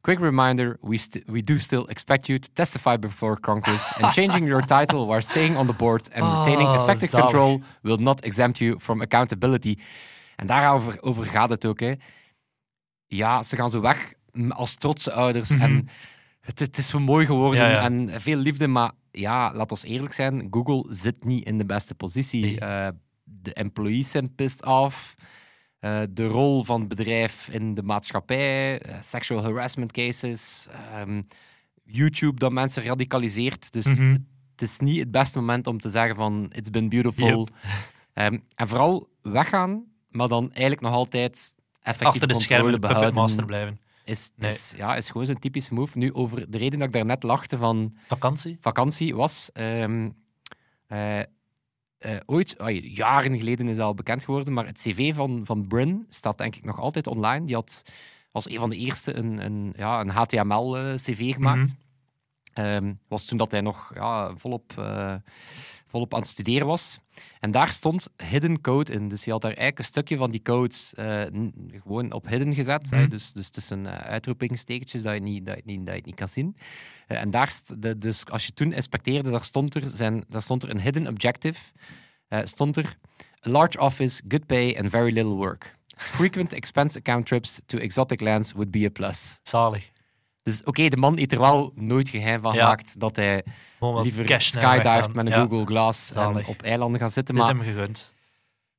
Quick 0.00 0.18
reminder, 0.18 0.76
we, 0.80 0.98
we 1.26 1.44
do 1.44 1.58
still 1.58 1.84
expect 1.88 2.26
you 2.26 2.38
to 2.38 2.48
testify 2.52 2.96
before 2.98 3.40
Congress 3.40 3.92
and 3.94 4.12
changing 4.18 4.46
your 4.46 4.64
title 4.64 5.06
while 5.06 5.20
staying 5.22 5.56
on 5.56 5.66
the 5.66 5.72
board 5.72 6.12
and 6.14 6.24
retaining 6.38 6.68
Oh, 6.68 6.74
effective 6.82 7.10
zalig. 7.10 7.20
control 7.20 7.60
will 7.82 7.96
not 7.98 8.20
exempt 8.24 8.58
you 8.58 8.80
from 8.80 9.00
accountability. 9.00 9.76
En 10.36 10.46
daarover 10.46 11.02
over 11.02 11.24
gaat 11.24 11.48
het 11.50 11.64
ook. 11.66 11.80
Hè. 11.80 11.92
Ja, 13.06 13.42
ze 13.42 13.56
gaan 13.56 13.70
zo 13.70 13.80
weg 13.80 14.12
als 14.48 14.74
trotse 14.74 15.12
ouders. 15.12 15.50
Mhm. 15.50 15.62
En 15.62 15.88
het, 16.48 16.58
het 16.58 16.78
is 16.78 16.88
zo 16.88 16.98
mooi 17.00 17.26
geworden 17.26 17.68
Ja, 17.68 17.80
en 17.82 18.20
veel 18.20 18.36
liefde. 18.36 18.66
Maar 18.66 18.92
ja, 19.10 19.54
laat 19.54 19.70
ons 19.70 19.82
eerlijk 19.84 20.12
zijn, 20.14 20.46
Google 20.50 20.84
zit 20.94 21.24
niet 21.24 21.44
in 21.46 21.58
de 21.58 21.64
beste 21.66 21.94
positie. 21.94 22.42
Nee. 22.42 22.60
Eh, 22.60 22.88
de 23.24 23.52
employees 23.52 24.10
zijn 24.10 24.34
pissed 24.34 24.64
off. 24.64 25.14
Eh, 25.78 26.00
de 26.10 26.26
rol 26.26 26.64
van 26.64 26.80
het 26.80 26.88
bedrijf 26.88 27.48
in 27.48 27.74
de 27.74 27.82
maatschappij, 27.82 28.80
eh, 28.80 28.94
sexual 29.00 29.42
harassment 29.42 29.92
cases, 29.92 30.66
ehm, 30.92 31.22
YouTube 31.84 32.38
dat 32.38 32.52
mensen 32.52 32.82
radicaliseert. 32.82 33.72
Dus 33.72 33.86
Mhm. 33.86 34.10
het 34.52 34.62
is 34.62 34.78
niet 34.78 34.98
het 34.98 35.10
beste 35.10 35.38
moment 35.38 35.66
om 35.66 35.78
te 35.80 35.88
zeggen 35.88 36.14
van 36.16 36.46
it's 36.54 36.70
been 36.70 36.88
beautiful. 36.88 37.38
Yep. 37.38 37.48
Ehm, 38.12 38.38
en 38.54 38.68
vooral 38.68 39.08
weggaan, 39.22 39.84
maar 40.08 40.28
dan 40.28 40.42
eigenlijk 40.52 40.80
nog 40.80 40.92
altijd 40.92 41.52
effectief 41.82 42.06
Achter 42.22 42.28
de 42.28 42.34
schermen 42.40 42.72
de 42.72 42.78
behouden. 42.78 43.14
master 43.14 43.44
blijven. 43.44 43.80
Is, 44.08 44.30
Nee. 44.36 44.50
is, 44.50 44.72
ja, 44.76 44.96
is 44.96 45.10
gewoon 45.10 45.26
zo'n 45.26 45.38
typische 45.38 45.74
move. 45.74 45.98
Nu, 45.98 46.12
over 46.12 46.50
de 46.50 46.58
reden 46.58 46.78
dat 46.78 46.88
ik 46.88 46.94
daarnet 46.94 47.22
lachte 47.22 47.56
van 47.56 47.96
Vakantie? 48.06 48.56
vakantie 48.60 49.14
was... 49.14 49.50
ehm, 49.52 50.10
eh, 50.86 51.18
eh, 51.18 51.26
ooit, 52.26 52.54
jaren 52.82 53.38
geleden 53.38 53.68
is 53.68 53.76
dat 53.76 53.86
al 53.86 53.94
bekend 53.94 54.24
geworden, 54.24 54.52
maar 54.52 54.66
het 54.66 54.78
cv 54.78 55.14
van, 55.14 55.40
van 55.44 55.66
Bryn 55.66 56.06
staat 56.08 56.38
denk 56.38 56.56
ik 56.56 56.64
nog 56.64 56.80
altijd 56.80 57.06
online. 57.06 57.46
Die 57.46 57.54
had 57.54 57.82
als 58.32 58.50
een 58.50 58.58
van 58.58 58.70
de 58.70 58.76
eerste 58.76 59.14
een, 59.16 59.44
een, 59.44 59.72
ja, 59.76 60.00
een 60.00 60.08
HTML-cv 60.10 61.34
gemaakt. 61.34 61.74
Ehm, 62.52 62.94
was 63.08 63.24
toen 63.24 63.38
dat 63.38 63.50
hij 63.50 63.60
nog 63.60 63.90
ja, 63.94 64.36
volop, 64.36 64.72
eh, 64.78 65.14
volop 65.88 66.14
aan 66.14 66.20
het 66.20 66.28
studeren 66.28 66.66
was. 66.66 67.00
En 67.40 67.50
daar 67.50 67.70
stond 67.70 68.08
hidden 68.16 68.60
code 68.60 68.92
in. 68.92 69.08
Dus 69.08 69.24
hij 69.24 69.32
had 69.32 69.42
daar 69.42 69.50
eigenlijk 69.50 69.78
een 69.78 69.84
stukje 69.84 70.16
van 70.16 70.30
die 70.30 70.42
code 70.42 70.74
eh, 70.94 71.22
gewoon 71.82 72.12
op 72.12 72.26
hidden 72.26 72.54
gezet. 72.54 72.90
hè. 72.90 73.00
Mhm. 73.00 73.10
Dus, 73.10 73.32
dus 73.32 73.48
tussen 73.48 73.84
uh, 73.84 73.92
uitroepingstekentjes 73.92 75.02
dat 75.02 75.14
je 75.14 75.20
niet, 75.20 75.46
dat 75.46 75.56
je 75.56 75.62
niet, 75.64 75.86
dat 75.86 75.94
je 75.94 76.02
niet 76.04 76.14
kan 76.14 76.28
zien. 76.28 76.56
Eh, 77.06 77.20
en 77.20 77.30
daar, 77.30 77.60
de, 77.78 77.98
dus 77.98 78.26
als 78.26 78.46
je 78.46 78.52
toen 78.52 78.72
inspecteerde, 78.72 79.30
daar 79.30 79.44
stond 79.44 79.74
er, 79.74 79.82
zijn, 79.86 80.24
daar 80.28 80.42
stond 80.42 80.62
er 80.62 80.70
een 80.70 80.80
hidden 80.80 81.06
objective. 81.06 81.60
Eh, 82.28 82.40
stond 82.44 82.76
er 82.76 82.96
a 83.46 83.50
large 83.50 83.80
office, 83.80 84.22
good 84.28 84.46
pay 84.46 84.76
and 84.78 84.90
very 84.90 85.12
little 85.12 85.34
work. 85.34 85.76
Frequent 85.96 86.52
expense 86.60 86.98
account 86.98 87.26
trips 87.26 87.60
to 87.66 87.78
exotic 87.78 88.20
lands 88.20 88.52
would 88.52 88.70
be 88.70 88.84
a 88.84 88.90
plus. 88.90 89.40
Zalig. 89.42 89.90
Dus 90.48 90.62
oké, 90.64 90.88
de 90.88 90.96
man 90.96 91.16
heeft 91.18 91.32
er 91.32 91.38
wel 91.38 91.72
nooit 91.74 92.08
geheim 92.08 92.40
van 92.40 92.54
Ja. 92.54 92.60
gemaakt 92.60 93.00
dat 93.00 93.16
hij 93.16 93.44
liever 94.02 94.24
weggaan. 95.04 95.24
met 95.24 95.26
een 95.26 95.32
Google 95.48 95.66
Glass 95.66 96.12
en 96.12 96.46
op 96.46 96.62
eilanden 96.62 97.00
gaat 97.00 97.12
zitten. 97.12 97.34
Het 97.34 97.44
is 97.44 97.50
Maar 97.52 97.64
hem 97.64 97.74
gegund. 97.74 98.14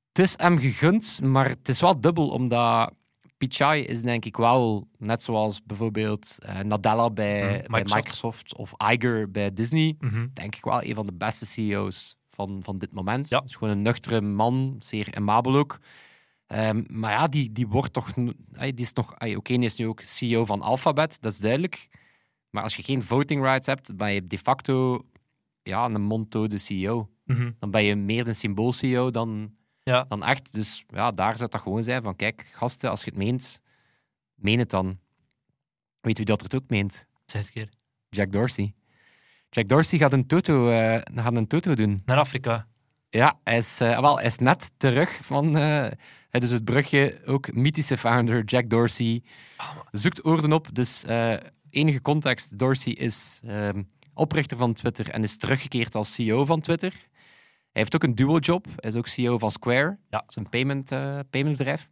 het 0.08 0.20
is 0.20 0.34
hem 0.38 0.58
gegund, 0.58 1.20
maar 1.24 1.50
het 1.50 1.70
is 1.70 1.82
wel 1.82 2.02
dubbel, 2.02 2.30
omdat 2.30 2.92
Pichai 3.38 3.84
is 3.84 4.02
denk 4.02 4.26
ik 4.26 4.38
wel, 4.38 4.88
net 4.98 5.24
zoals 5.24 5.62
bijvoorbeeld 5.66 6.36
eh, 6.40 6.60
Nadella 6.60 7.10
bij, 7.10 7.42
Mhm, 7.42 7.52
bij 7.52 7.62
Microsoft. 7.84 7.96
Microsoft 7.96 8.56
of 8.56 8.74
Iger 8.92 9.32
bij 9.32 9.54
Disney, 9.54 9.96
Mhm. 10.00 10.28
denk 10.34 10.56
ik 10.56 10.64
wel 10.64 10.84
een 10.84 10.96
van 10.96 11.06
de 11.06 11.14
beste 11.14 11.46
CEO's 11.46 12.16
van, 12.28 12.60
van 12.64 12.78
dit 12.78 12.94
moment. 12.94 13.30
Ja. 13.30 13.40
Het 13.40 13.50
is 13.50 13.56
gewoon 13.56 13.74
een 13.74 13.82
nuchtere 13.82 14.22
man, 14.22 14.76
zeer 14.80 15.08
amabel 15.16 15.56
ook. 15.56 15.80
Ehm, 16.50 16.84
maar 16.88 17.12
ja, 17.12 17.28
die, 17.28 17.52
die 17.52 17.68
wordt 17.68 17.94
toch... 17.94 18.10
ay, 18.54 18.74
Die 18.74 18.86
is 18.86 18.94
nog... 18.94 19.12
Oké, 19.14 19.54
die 19.54 19.60
is 19.66 19.76
nu 19.76 19.88
ook 19.88 20.02
CEO 20.02 20.46
van 20.46 20.62
Alphabet, 20.62 21.18
dat 21.22 21.32
is 21.32 21.38
duidelijk. 21.38 21.88
Maar 22.50 22.64
als 22.64 22.76
je 22.76 22.84
geen 22.84 23.04
voting 23.04 23.42
rights 23.44 23.68
hebt, 23.68 23.96
ben 23.98 24.12
je 24.12 24.28
de 24.28 24.38
facto 24.38 25.06
ja, 25.64 25.86
een 25.86 26.02
mondtode 26.02 26.58
CEO. 26.58 27.10
Mhm. 27.26 27.52
Dan 27.60 27.72
ben 27.72 27.84
je 27.84 27.96
meer 27.96 28.28
een 28.28 28.36
symbool-CEO 28.36 29.12
dan, 29.12 29.56
Ja. 29.84 30.04
dan 30.08 30.24
echt. 30.24 30.54
Dus 30.54 30.84
ja, 30.88 31.12
daar 31.12 31.38
zou 31.38 31.50
dat 31.50 31.62
gewoon 31.62 31.84
zijn 31.84 32.04
van, 32.04 32.16
kijk, 32.16 32.50
gasten, 32.54 32.90
als 32.90 33.04
je 33.04 33.10
het 33.10 33.20
meent, 33.20 33.62
meen 34.36 34.60
het 34.60 34.70
dan. 34.70 35.00
Weet 36.02 36.18
wie 36.18 36.26
dat 36.26 36.38
er 36.38 36.44
het 36.44 36.56
ook 36.56 36.70
meent? 36.70 37.06
Een 37.26 37.44
keer. 37.54 37.70
Jack 38.10 38.32
Dorsey. 38.32 38.74
Jack 39.50 39.68
Dorsey 39.68 40.00
gaat 40.00 40.14
een 40.14 40.28
toto, 40.28 40.70
eh, 40.70 41.02
gaat 41.16 41.38
een 41.38 41.48
toto 41.48 41.76
doen. 41.76 42.02
Naar 42.06 42.18
Afrika. 42.18 42.68
Ja, 43.10 43.40
hij 43.44 43.58
is, 43.58 43.80
eh, 43.82 44.00
wel, 44.00 44.16
hij 44.16 44.26
is 44.26 44.38
net 44.38 44.72
terug 44.78 45.20
van 45.22 45.58
eh, 45.58 45.88
het 46.30 46.44
is 46.44 46.52
het 46.52 46.66
brugje. 46.66 47.22
Ook 47.26 47.54
mythische 47.54 47.98
founder 47.98 48.44
Jack 48.44 48.70
Dorsey 48.70 49.24
zoekt 49.92 50.26
oorden 50.26 50.54
op. 50.54 50.68
Dus 50.76 51.04
eh, 51.04 51.34
enige 51.70 52.02
context: 52.02 52.60
Dorsey 52.60 52.94
is 52.94 53.42
ehm, 53.46 53.84
oprichter 54.14 54.58
van 54.58 54.74
Twitter 54.74 55.10
en 55.10 55.24
is 55.24 55.38
teruggekeerd 55.38 55.96
als 55.96 56.14
CEO 56.14 56.46
van 56.46 56.62
Twitter. 56.62 56.92
Hij 57.72 57.82
heeft 57.82 57.96
ook 57.96 58.04
een 58.04 58.16
dual 58.16 58.40
job. 58.40 58.66
Hij 58.76 58.90
is 58.90 58.96
ook 58.96 59.08
CEO 59.08 59.38
van 59.38 59.52
Square, 59.52 59.98
Ja. 60.10 60.24
een 60.28 60.50
payment, 60.50 60.90
paymentbedrijf. 61.30 61.88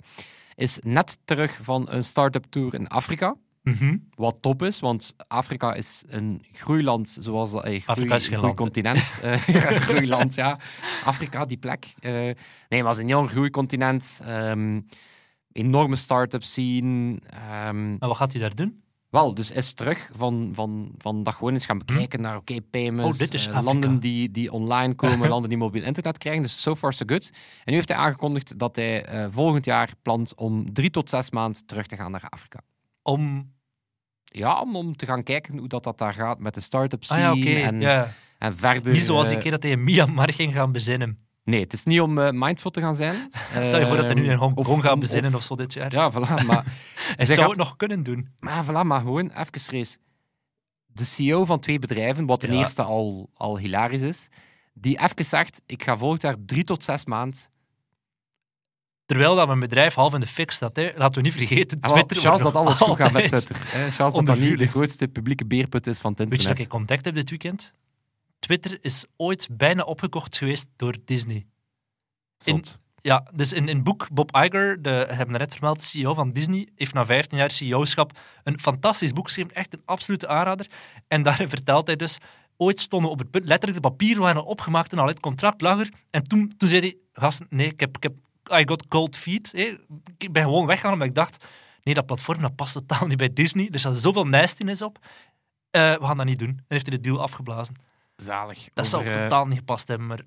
Is 0.56 0.80
net 0.82 1.18
terug 1.26 1.60
van 1.62 1.90
een 1.90 2.04
start-up 2.04 2.46
tour 2.50 2.74
in 2.74 2.88
Afrika. 2.88 3.36
Mhm. 3.68 3.98
Wat 4.16 4.42
top 4.42 4.64
is, 4.64 4.80
want 4.80 5.16
Afrika 5.28 5.74
is 5.74 6.04
een 6.08 6.42
groeiland, 6.52 7.18
zoals 7.20 7.52
dat, 7.52 7.64
eh, 7.64 7.70
groei, 7.70 7.84
Afrika 7.86 8.16
is 8.16 8.24
geen 8.24 8.34
hè. 8.34 8.40
groeicontinent. 8.40 9.20
Eh, 9.22 9.34
groeiland, 9.88 10.36
ja. 10.36 10.60
Afrika, 11.06 11.46
die 11.46 11.58
plek. 11.58 11.94
Eh, 12.00 12.12
nee, 12.12 12.36
maar 12.70 12.86
het 12.86 12.98
is 12.98 13.04
een 13.04 13.10
enorm 13.10 13.28
groeicontinent. 13.28 14.22
Ehm, 14.24 14.82
enorme 15.52 15.96
start-up 15.96 16.44
scene. 16.44 17.20
Ehm, 17.30 17.96
En 18.00 18.08
wat 18.08 18.16
gaat 18.16 18.32
hij 18.32 18.42
daar 18.42 18.56
doen? 18.56 18.82
wel, 19.10 19.34
dus 19.34 19.52
is 19.52 19.74
terug 19.74 20.10
van, 20.14 20.50
van, 20.54 20.92
van 20.98 21.24
dat 21.24 21.34
gewoon 21.34 21.54
eens 21.54 21.66
gaan 21.66 21.78
bekijken 21.78 22.22
naar, 22.22 22.38
oké, 22.38 22.62
payments, 22.62 23.18
Hm? 23.18 23.24
Oh, 23.24 23.30
dit 23.30 23.34
is 23.34 23.48
Afrika. 23.48 23.64
landen 23.64 24.00
die, 24.00 24.32
die 24.32 24.52
online 24.52 24.94
komen, 24.96 25.30
landen 25.34 25.50
die 25.50 25.58
mobiel 25.58 25.84
internet 25.84 26.18
krijgen. 26.18 26.42
Dus 26.42 26.62
so 26.62 26.76
far 26.76 26.94
so 26.94 27.06
good. 27.08 27.30
En 27.34 27.64
nu 27.66 27.74
heeft 27.74 27.90
hij 27.90 27.98
aangekondigd 27.98 28.60
dat 28.60 28.76
hij 28.76 29.28
volgend 29.32 29.66
jaar 29.66 29.94
plant 30.02 30.36
om 30.36 30.74
drie 30.74 30.90
tot 30.90 31.10
zes 31.10 31.30
maanden 31.32 31.66
terug 31.66 31.86
te 31.86 31.96
gaan 31.96 32.12
naar 32.12 32.26
Afrika. 32.30 32.60
Om... 33.02 33.56
Ja, 34.32 34.62
om, 34.62 34.76
om 34.76 34.96
te 34.96 35.06
gaan 35.06 35.24
kijken 35.24 35.58
hoe 35.58 35.68
dat, 35.68 35.84
dat 35.84 35.98
daar 35.98 36.14
gaat 36.14 36.40
met 36.40 36.54
de 36.54 36.62
start-up 36.62 37.02
Ah 37.02 37.08
scene 37.10 37.50
ja, 37.50 37.66
en, 37.68 37.82
Ja. 37.82 38.12
en 38.38 38.56
verder... 38.56 38.92
Niet 38.92 39.06
zoals 39.06 39.28
die 39.28 39.36
eh, 39.36 39.42
keer 39.42 39.52
dat 39.52 39.64
hij 39.64 39.72
in 39.72 39.84
Myanmar 39.84 40.34
ging 40.34 40.54
gaan 40.54 40.72
bezinnen. 40.72 41.20
Nee, 41.44 41.60
het 41.60 41.74
is 41.74 41.84
niet 41.84 42.02
om 42.02 42.18
eh, 42.20 42.32
mindful 42.32 42.72
te 42.72 42.82
gaan 42.82 42.96
zijn. 42.96 43.16
Stel 43.62 43.80
je 43.80 43.88
voor 43.88 43.96
dat 43.96 44.06
hij 44.06 44.14
nu 44.14 44.24
in 44.24 44.30
Ehm, 44.30 44.40
Hongkong 44.40 44.84
gaat 44.84 45.00
bezinnen 45.00 45.32
of, 45.32 45.38
of- 45.38 45.44
zo 45.44 45.56
dit 45.56 45.74
jaar. 45.74 45.92
Ja, 45.94 46.12
voilà. 46.12 46.46
Maar, 46.46 46.66
hij 47.18 47.26
zou 47.26 47.40
gaat- 47.40 47.50
het 47.50 47.58
nog 47.58 47.76
kunnen 47.76 48.04
doen. 48.04 48.30
maar, 48.40 48.66
voilà, 48.66 48.86
maar 48.86 49.00
gewoon 49.00 49.30
even 49.32 49.72
race. 49.72 49.98
De 50.86 51.06
CEO 51.06 51.46
van 51.46 51.60
twee 51.60 51.80
bedrijven, 51.80 52.26
wat 52.26 52.40
ten 52.40 52.52
Ja. 52.54 52.60
eerste 52.60 52.82
al, 52.84 53.30
al 53.34 53.58
hilarisch 53.58 54.02
is, 54.02 54.30
die 54.74 55.00
even 55.00 55.26
zegt, 55.26 55.62
ik 55.66 55.84
ga 55.84 55.98
volgend 55.98 56.22
jaar 56.22 56.36
drie 56.46 56.64
tot 56.64 56.84
zes 56.84 57.06
maanden... 57.06 57.40
Terwijl 59.08 59.36
dat 59.36 59.48
mijn 59.48 59.60
bedrijf 59.60 59.94
half 59.94 60.14
in 60.14 60.20
de 60.20 60.28
fik 60.28 60.52
staat. 60.52 60.76
Hè. 60.76 60.92
Laten 60.96 61.16
we 61.16 61.22
niet 61.22 61.38
vergeten, 61.38 61.78
Ah, 61.82 61.92
Twitter 61.92 62.30
wordt 62.30 62.44
dat 62.44 62.56
alles 62.56 62.78
goed 62.78 62.96
gaat 62.96 63.12
met 63.12 63.26
Twitter. 63.26 63.56
Hè? 63.60 63.92
Chance 63.92 64.16
dat 64.16 64.26
dat 64.26 64.40
niet 64.40 64.60
de 64.60 64.68
grootste 64.68 65.08
publieke 65.08 65.46
beerput 65.46 65.88
is 65.88 66.00
van 66.00 66.10
het 66.12 66.20
Weet 66.20 66.28
je 66.30 66.36
wat 66.36 66.48
internet. 66.48 66.66
ik 66.66 66.74
ontdekt 66.74 67.06
heb 67.06 67.16
dit 67.16 67.30
weekend? 67.30 67.74
Twitter 68.40 68.78
is 68.82 69.06
ooit 69.16 69.48
bijna 69.52 69.84
opgekocht 69.84 70.38
geweest 70.38 70.68
door 70.76 70.96
Disney. 71.06 71.46
Zot. 72.38 72.80
Ja, 73.02 73.28
dus 73.34 73.54
in 73.54 73.68
in 73.68 73.76
het 73.76 73.84
boek 73.84 74.08
Bob 74.12 74.36
Iger, 74.36 74.82
de 74.82 75.08
hebben 75.10 75.38
net 75.38 75.54
vermeld, 75.54 75.84
CEO 75.84 76.14
van 76.14 76.32
Disney, 76.32 76.68
heeft 76.76 76.94
na 76.94 77.06
15 77.06 77.38
jaar 77.38 77.52
CEO-schap 77.52 78.12
een 78.44 78.60
fantastisch 78.60 79.14
boek 79.14 79.26
geschreven, 79.26 79.56
echt 79.56 79.74
een 79.74 79.82
absolute 79.86 80.28
aanrader. 80.28 80.68
En 81.08 81.24
daarin 81.24 81.50
vertelt 81.56 81.88
hij 81.88 81.96
dus, 81.96 82.18
ooit 82.58 82.80
stonden 82.80 83.12
op 83.12 83.20
het 83.20 83.32
punt, 83.32 83.46
letterlijk 83.46 83.82
de 83.82 83.90
papieren 83.90 84.22
waren 84.22 84.46
opgemaakt 84.46 84.92
en 84.92 85.00
al 85.00 85.08
het 85.08 85.20
contract 85.20 85.62
lag 85.62 85.80
er. 85.80 85.90
En 86.10 86.24
toen, 86.24 86.54
toen 86.58 86.70
zei 86.70 86.82
hij, 86.82 86.96
gasten, 87.14 87.48
nee, 87.50 87.68
ik 87.68 87.80
heb, 87.80 87.96
ik 87.98 88.04
heb 88.04 88.14
I 88.51 88.68
got 88.68 88.88
cold 88.88 89.18
feet. 89.18 89.54
Ik 90.18 90.32
ben 90.32 90.44
gewoon 90.44 90.66
weggegaan 90.66 90.94
omdat 90.94 91.08
ik 91.08 91.16
dacht, 91.16 91.46
nee, 91.84 91.94
dat 91.94 92.06
platform 92.06 92.42
dat 92.42 92.56
past 92.56 92.74
totaal 92.74 93.08
niet 93.08 93.18
bij 93.18 93.34
Disney. 93.34 93.70
Er 93.72 93.80
staat 93.80 93.98
zoveel 93.98 94.27
nastiness 94.27 94.82
op. 94.82 95.00
Eh, 95.72 95.94
we 95.94 96.06
gaan 96.06 96.18
dat 96.18 96.25
niet 96.25 96.39
doen. 96.39 96.50
En 96.50 96.63
heeft 96.68 96.88
hij 96.88 96.96
de 96.98 97.01
deal 97.04 97.22
afgeblazen. 97.22 97.75
Zalig. 98.16 98.70
Dat 98.74 98.88
zou 98.88 99.01
Over, 99.04 99.16
eh, 99.16 99.22
totaal 99.22 99.46
niet 99.46 99.58
gepast 99.58 99.88
hebben, 99.88 100.08
maar 100.08 100.22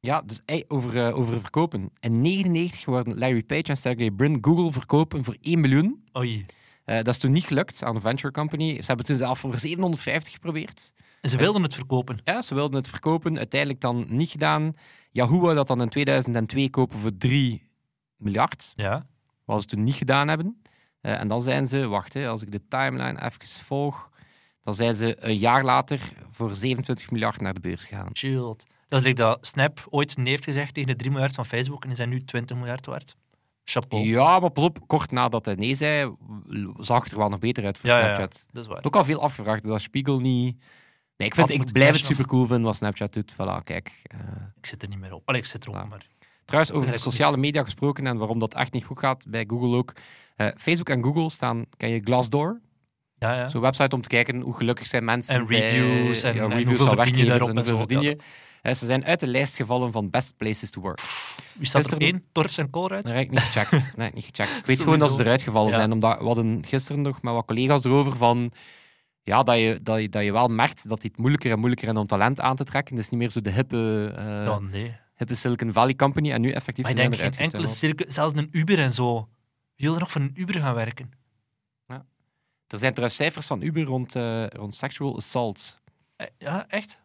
Ja, 0.00 0.22
dus 0.22 0.42
ey, 0.44 0.64
over, 0.68 1.06
eh, 1.06 1.16
over 1.16 1.40
verkopen. 1.40 1.90
In 2.00 2.20
99 2.20 2.84
worden 2.84 3.18
Larry 3.18 3.42
Page 3.42 3.62
en 3.62 3.76
Sergey 3.76 4.10
Brin 4.10 4.38
Google 4.40 4.72
verkopen 4.72 5.24
voor 5.24 5.36
1 5.40 5.60
miljoen. 5.60 6.04
oei. 6.16 6.46
Eh, 6.86 6.96
dat 6.96 7.06
is 7.08 7.18
toen 7.18 7.32
niet 7.32 7.44
gelukt 7.44 7.82
aan 7.82 7.94
een 7.94 8.00
venture 8.00 8.32
company. 8.32 8.74
Ze 8.80 8.86
hebben 8.86 9.06
toen 9.06 9.16
zelf 9.16 9.38
voor 9.38 9.58
750 9.58 10.32
geprobeerd. 10.32 10.92
En 11.20 11.30
ze 11.30 11.36
wilden 11.36 11.62
het 11.62 11.74
verkopen. 11.74 12.20
Ja, 12.24 12.42
ze 12.42 12.54
wilden 12.54 12.76
het 12.78 12.88
verkopen, 12.88 13.38
uiteindelijk 13.38 13.80
dan 13.80 14.06
niet 14.08 14.30
gedaan. 14.30 14.74
Yahoo 15.10 15.40
wou 15.40 15.54
dat 15.54 15.66
dan 15.66 15.80
in 15.80 15.88
2002 15.88 16.70
kopen 16.70 16.98
voor 16.98 17.16
3 17.16 17.70
miljard, 18.16 18.72
Ja. 18.76 19.06
wat 19.44 19.60
ze 19.62 19.68
toen 19.68 19.82
niet 19.82 19.94
gedaan 19.94 20.28
hebben. 20.28 20.62
Eh, 21.00 21.20
en 21.20 21.28
dan 21.28 21.42
zijn 21.42 21.66
ze, 21.66 21.86
wacht, 21.86 22.14
hè, 22.14 22.28
als 22.28 22.42
ik 22.42 22.52
de 22.52 22.66
timeline 22.68 23.22
even 23.24 23.46
volg, 23.64 24.10
dan 24.62 24.74
zijn 24.74 24.94
ze 24.94 25.16
een 25.24 25.38
jaar 25.38 25.64
later 25.64 26.00
voor 26.30 26.54
27 26.54 27.10
miljard 27.10 27.40
naar 27.40 27.54
de 27.54 27.60
beurs 27.60 27.84
gegaan. 27.84 28.08
Chilled. 28.12 28.66
Dat 28.88 28.98
is 29.00 29.04
like 29.06 29.22
dat 29.22 29.46
Snap 29.46 29.86
ooit 29.90 30.16
nee 30.16 30.28
heeft 30.28 30.44
gezegd 30.44 30.74
tegen 30.74 30.88
de 30.90 30.96
3 30.96 31.10
miljard 31.10 31.34
van 31.34 31.46
Facebook 31.46 31.82
en 31.82 31.88
die 31.88 31.96
zijn 31.96 32.08
nu 32.08 32.20
20 32.20 32.56
miljard 32.56 32.86
waard. 32.86 33.16
Chapeau. 33.68 34.04
Ja, 34.06 34.38
maar 34.38 34.50
pas 34.50 34.64
op, 34.64 34.78
kort 34.86 35.10
nadat 35.10 35.44
hij 35.44 35.54
nee 35.54 35.74
zei, 35.74 36.14
zag 36.76 37.02
het 37.02 37.12
er 37.12 37.18
wel 37.18 37.28
nog 37.28 37.38
beter 37.38 37.64
uit 37.64 37.78
voor 37.78 37.90
Ja, 37.90 37.98
ja, 37.98 38.06
ja. 38.08 38.14
Snapchat. 38.14 38.46
Dat 38.52 38.62
is 38.64 38.70
waar. 38.70 38.84
Ook 38.84 38.96
al 38.96 39.04
veel 39.04 39.20
afgevraagd, 39.20 39.64
dat 39.64 39.80
Spiegel 39.80 40.20
niet... 40.20 40.56
Nee, 41.16 41.28
ik, 41.28 41.34
vind, 41.34 41.48
Had 41.52 41.66
ik 41.66 41.72
blijf 41.72 41.92
het 41.92 42.04
super 42.04 42.26
cool 42.26 42.46
vinden 42.46 42.64
wat 42.64 42.76
Snapchat 42.76 43.12
doet. 43.12 43.32
Voilà, 43.32 43.62
kijk. 43.64 44.02
eh, 44.02 44.18
Ik 44.56 44.66
zit 44.66 44.82
er 44.82 44.88
niet 44.88 44.98
meer 44.98 45.12
op. 45.14 45.22
Allee, 45.24 45.40
ik 45.40 45.46
zit 45.46 45.62
erop, 45.64 45.74
Ja. 45.76 45.84
maar... 45.84 46.06
Trouwens, 46.44 46.72
over 46.74 46.90
de 46.90 46.98
sociale 46.98 47.36
media 47.36 47.62
gesproken 47.64 48.06
en 48.06 48.16
waarom 48.16 48.38
dat 48.38 48.54
echt 48.54 48.72
niet 48.72 48.84
goed 48.84 48.98
gaat, 48.98 49.24
bij 49.28 49.44
Google 49.46 49.76
ook. 49.76 49.92
Eh, 50.36 50.46
Facebook 50.56 50.88
en 50.88 51.02
Google 51.02 51.30
staan, 51.30 51.64
ken 51.76 51.88
je 51.90 52.00
Glassdoor? 52.04 52.60
Ja, 53.18 53.34
ja. 53.34 53.48
Zo'n 53.48 53.60
website 53.60 53.94
om 53.96 54.02
te 54.02 54.08
kijken 54.08 54.40
hoe 54.40 54.56
gelukkig 54.56 54.86
zijn 54.86 55.04
mensen. 55.04 55.34
En 55.34 55.46
bij- 55.46 55.58
reviews 55.60 56.22
en- 56.22 56.34
ja, 56.34 56.42
en 56.42 56.48
reviews 56.48 56.66
hoeveel 56.68 56.86
van 56.86 56.96
verdien 56.96 57.16
je 57.16 57.24
werkgevers 57.26 57.28
daarop 57.28 57.48
en 57.48 57.56
en 57.56 57.56
hoeveel 57.56 57.76
verdien 57.76 58.00
ja. 58.00 58.08
je. 58.10 58.16
Eh, 58.66 58.74
ze 58.74 58.86
zijn 58.86 59.04
uit 59.04 59.20
de 59.20 59.26
lijst 59.26 59.56
gevallen 59.56 59.92
van 59.92 60.10
best 60.10 60.36
places 60.36 60.70
to 60.70 60.80
work. 60.80 61.00
Wie 61.54 61.66
staat 61.66 61.92
er 61.92 62.00
één? 62.00 62.24
Torfs 62.32 62.58
en 62.58 62.70
Colruyt? 62.70 63.08
Heb 63.08 63.16
ik 63.16 63.30
niet 63.30 63.40
gecheckt. 63.40 63.96
Nee, 63.96 64.10
niet 64.14 64.24
gecheckt. 64.24 64.56
Ik 64.58 64.66
weet 64.66 64.78
gewoon 64.82 64.98
dat 64.98 65.12
ze 65.12 65.20
eruit 65.20 65.42
gevallen 65.42 65.70
Ja. 65.70 65.76
zijn. 65.76 65.92
Omdat 65.92 66.18
we 66.18 66.24
hadden 66.24 66.64
gisteren 66.64 67.02
nog 67.02 67.22
met 67.22 67.32
wat 67.34 67.44
collega's 67.46 67.84
erover 67.84 68.16
van. 68.16 68.52
Ja, 69.22 69.42
dat 69.42 69.56
je, 69.58 69.80
dat, 69.82 70.00
je, 70.00 70.08
dat 70.08 70.22
je 70.24 70.32
wel 70.32 70.48
merkt 70.48 70.88
dat 70.88 71.02
het 71.02 71.16
moeilijker 71.18 71.50
en 71.50 71.58
moeilijker 71.58 71.88
is 71.88 71.94
om 71.94 72.06
talent 72.06 72.40
aan 72.40 72.56
te 72.56 72.64
trekken. 72.64 72.94
Het 72.94 73.04
is 73.04 73.10
niet 73.10 73.20
meer 73.20 73.30
zo 73.30 73.40
de 73.40 73.50
hippe, 73.50 74.12
eh, 74.16 74.24
Ja, 74.24 74.58
nee. 74.58 74.96
hippe 75.16 75.34
Silicon 75.34 75.72
Valley 75.72 75.94
Company. 75.94 76.32
En 76.32 76.40
nu 76.40 76.50
effectief 76.50 76.84
Maar 76.84 76.92
ik 76.92 76.98
denk 76.98 77.14
geen 77.14 77.32
enkele 77.44 77.66
cirkel, 77.66 78.06
zelfs 78.08 78.34
een 78.36 78.48
Uber 78.50 78.78
en 78.78 78.92
zo. 78.92 79.14
Wie 79.76 79.86
wil 79.86 79.94
er 79.94 80.00
nog 80.00 80.10
voor 80.10 80.20
een 80.20 80.32
Uber 80.34 80.60
gaan 80.60 80.74
werken? 80.74 81.10
Er 82.66 82.78
zijn 82.78 82.90
trouwens 82.92 83.18
cijfers 83.18 83.46
van 83.46 83.62
Uber 83.62 83.82
rond, 83.84 84.16
eh, 84.16 84.46
rond 84.46 84.74
sexual 84.74 85.16
assault. 85.16 85.80
Ja, 86.38 86.68
echt? 86.68 87.00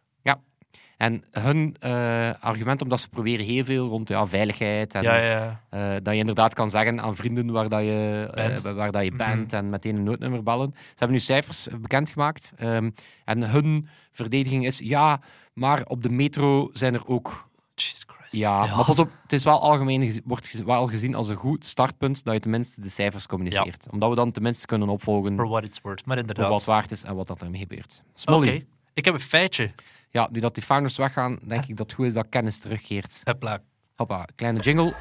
En 1.02 1.22
hun 1.30 1.76
eh, 1.80 2.30
argument, 2.40 2.82
omdat 2.82 3.00
ze 3.00 3.08
proberen 3.08 3.44
heel 3.46 3.64
veel 3.64 3.88
rond 3.88 4.08
ja, 4.08 4.26
veiligheid 4.26 4.94
en 4.94 5.02
Ja, 5.02 5.16
ja. 5.16 5.60
eh, 5.70 5.94
dat 6.02 6.12
je 6.12 6.18
inderdaad 6.20 6.54
kan 6.54 6.70
zeggen 6.70 7.00
aan 7.00 7.16
vrienden 7.16 7.50
waar, 7.50 7.68
dat 7.68 7.80
je, 7.82 8.28
eh, 8.34 8.34
Bent. 8.34 8.60
waar 8.60 8.90
dat 8.92 9.04
je 9.04 9.08
Mhm. 9.12 9.16
bent 9.16 9.52
en 9.52 9.70
meteen 9.70 9.96
een 9.96 10.02
noodnummer 10.02 10.42
bellen. 10.42 10.70
Ze 10.74 10.82
hebben 10.88 11.10
nu 11.16 11.18
cijfers 11.22 11.68
bekendgemaakt. 11.80 12.52
Ehm, 12.56 12.90
en 13.24 13.50
hun 13.50 13.88
verdediging 14.12 14.66
is, 14.66 14.78
ja, 14.78 15.20
maar 15.52 15.82
op 15.86 16.02
de 16.02 16.08
metro 16.10 16.70
zijn 16.72 16.94
er 16.94 17.06
ook... 17.06 17.48
Jesus 17.74 18.04
Christ. 18.06 18.32
Ja, 18.32 18.64
Ja. 18.64 18.76
maar 18.76 18.84
pas 18.84 18.98
op, 18.98 19.10
het 19.22 19.32
is 19.32 19.44
wel 19.44 19.60
algemeen 19.60 20.22
wordt 20.24 20.62
wel 20.64 20.86
gezien 20.86 21.14
als 21.14 21.28
een 21.28 21.36
goed 21.36 21.66
startpunt 21.66 22.24
dat 22.24 22.34
je 22.34 22.40
tenminste 22.40 22.80
de 22.80 22.88
cijfers 22.88 23.26
communiceert. 23.26 23.86
Omdat 23.90 24.08
we 24.08 24.14
dan 24.14 24.30
tenminste 24.32 24.66
kunnen 24.66 24.88
opvolgen 24.88 25.34
For 25.36 25.48
what 25.48 25.64
it's 25.64 25.80
worth. 25.82 26.06
Maar 26.06 26.16
voor 26.16 26.26
inderdaad. 26.28 26.50
wat 26.50 26.64
waard 26.64 26.90
is 26.90 27.02
en 27.02 27.14
wat 27.14 27.26
dat 27.26 27.42
ermee 27.42 27.60
gebeurt. 27.60 28.02
Oké. 28.24 28.62
Ik 28.94 29.04
heb 29.04 29.14
een 29.14 29.20
feitje. 29.20 29.70
Ja, 30.12 30.28
nu 30.32 30.40
dat 30.40 30.54
die 30.54 30.62
founders 30.62 30.96
weggaan, 30.96 31.38
denk 31.42 31.66
ik 31.66 31.76
dat 31.76 31.86
het 31.86 31.92
goed 31.92 32.06
is 32.06 32.14
dat 32.14 32.28
kennis 32.28 32.58
terugkeert. 32.58 33.20
Hopla. 33.24 33.62
Hoppa, 33.94 34.26
kleine 34.34 34.60
jingle. 34.60 34.94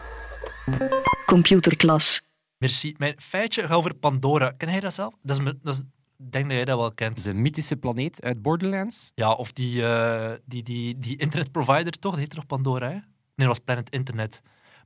Computerklas. 1.26 2.22
Merci. 2.58 2.96
Mijn 2.98 3.16
feitje 3.18 3.62
gaat 3.62 3.72
over 3.72 3.94
Pandora. 3.94 4.52
Ken 4.52 4.70
jij 4.70 4.80
dat 4.80 4.94
zelf? 4.94 5.14
Dat 5.22 5.40
is, 5.40 5.54
dat 5.62 5.74
is, 5.74 5.80
ik 6.18 6.32
denk 6.32 6.46
dat 6.46 6.54
jij 6.54 6.66
dat 6.66 6.78
wel 6.78 6.94
kent. 6.94 7.24
De 7.24 7.34
mythische 7.34 7.76
planeet 7.76 8.22
uit 8.24 8.42
Borderlands. 8.42 9.12
Ja, 9.16 9.34
of 9.34 9.52
die, 9.52 9.86
eh, 9.86 10.32
die, 10.46 10.64
die, 10.64 11.00
die 11.00 11.18
internetprovider 11.18 12.00
toch? 12.00 12.12
Die 12.12 12.22
heet 12.22 12.30
toch 12.30 12.46
Pandora, 12.46 12.88
hè? 12.88 12.94
Nee, 12.94 13.02
dat 13.36 13.48
was 13.48 13.60
Planet 13.60 13.90
Internet. 13.90 14.42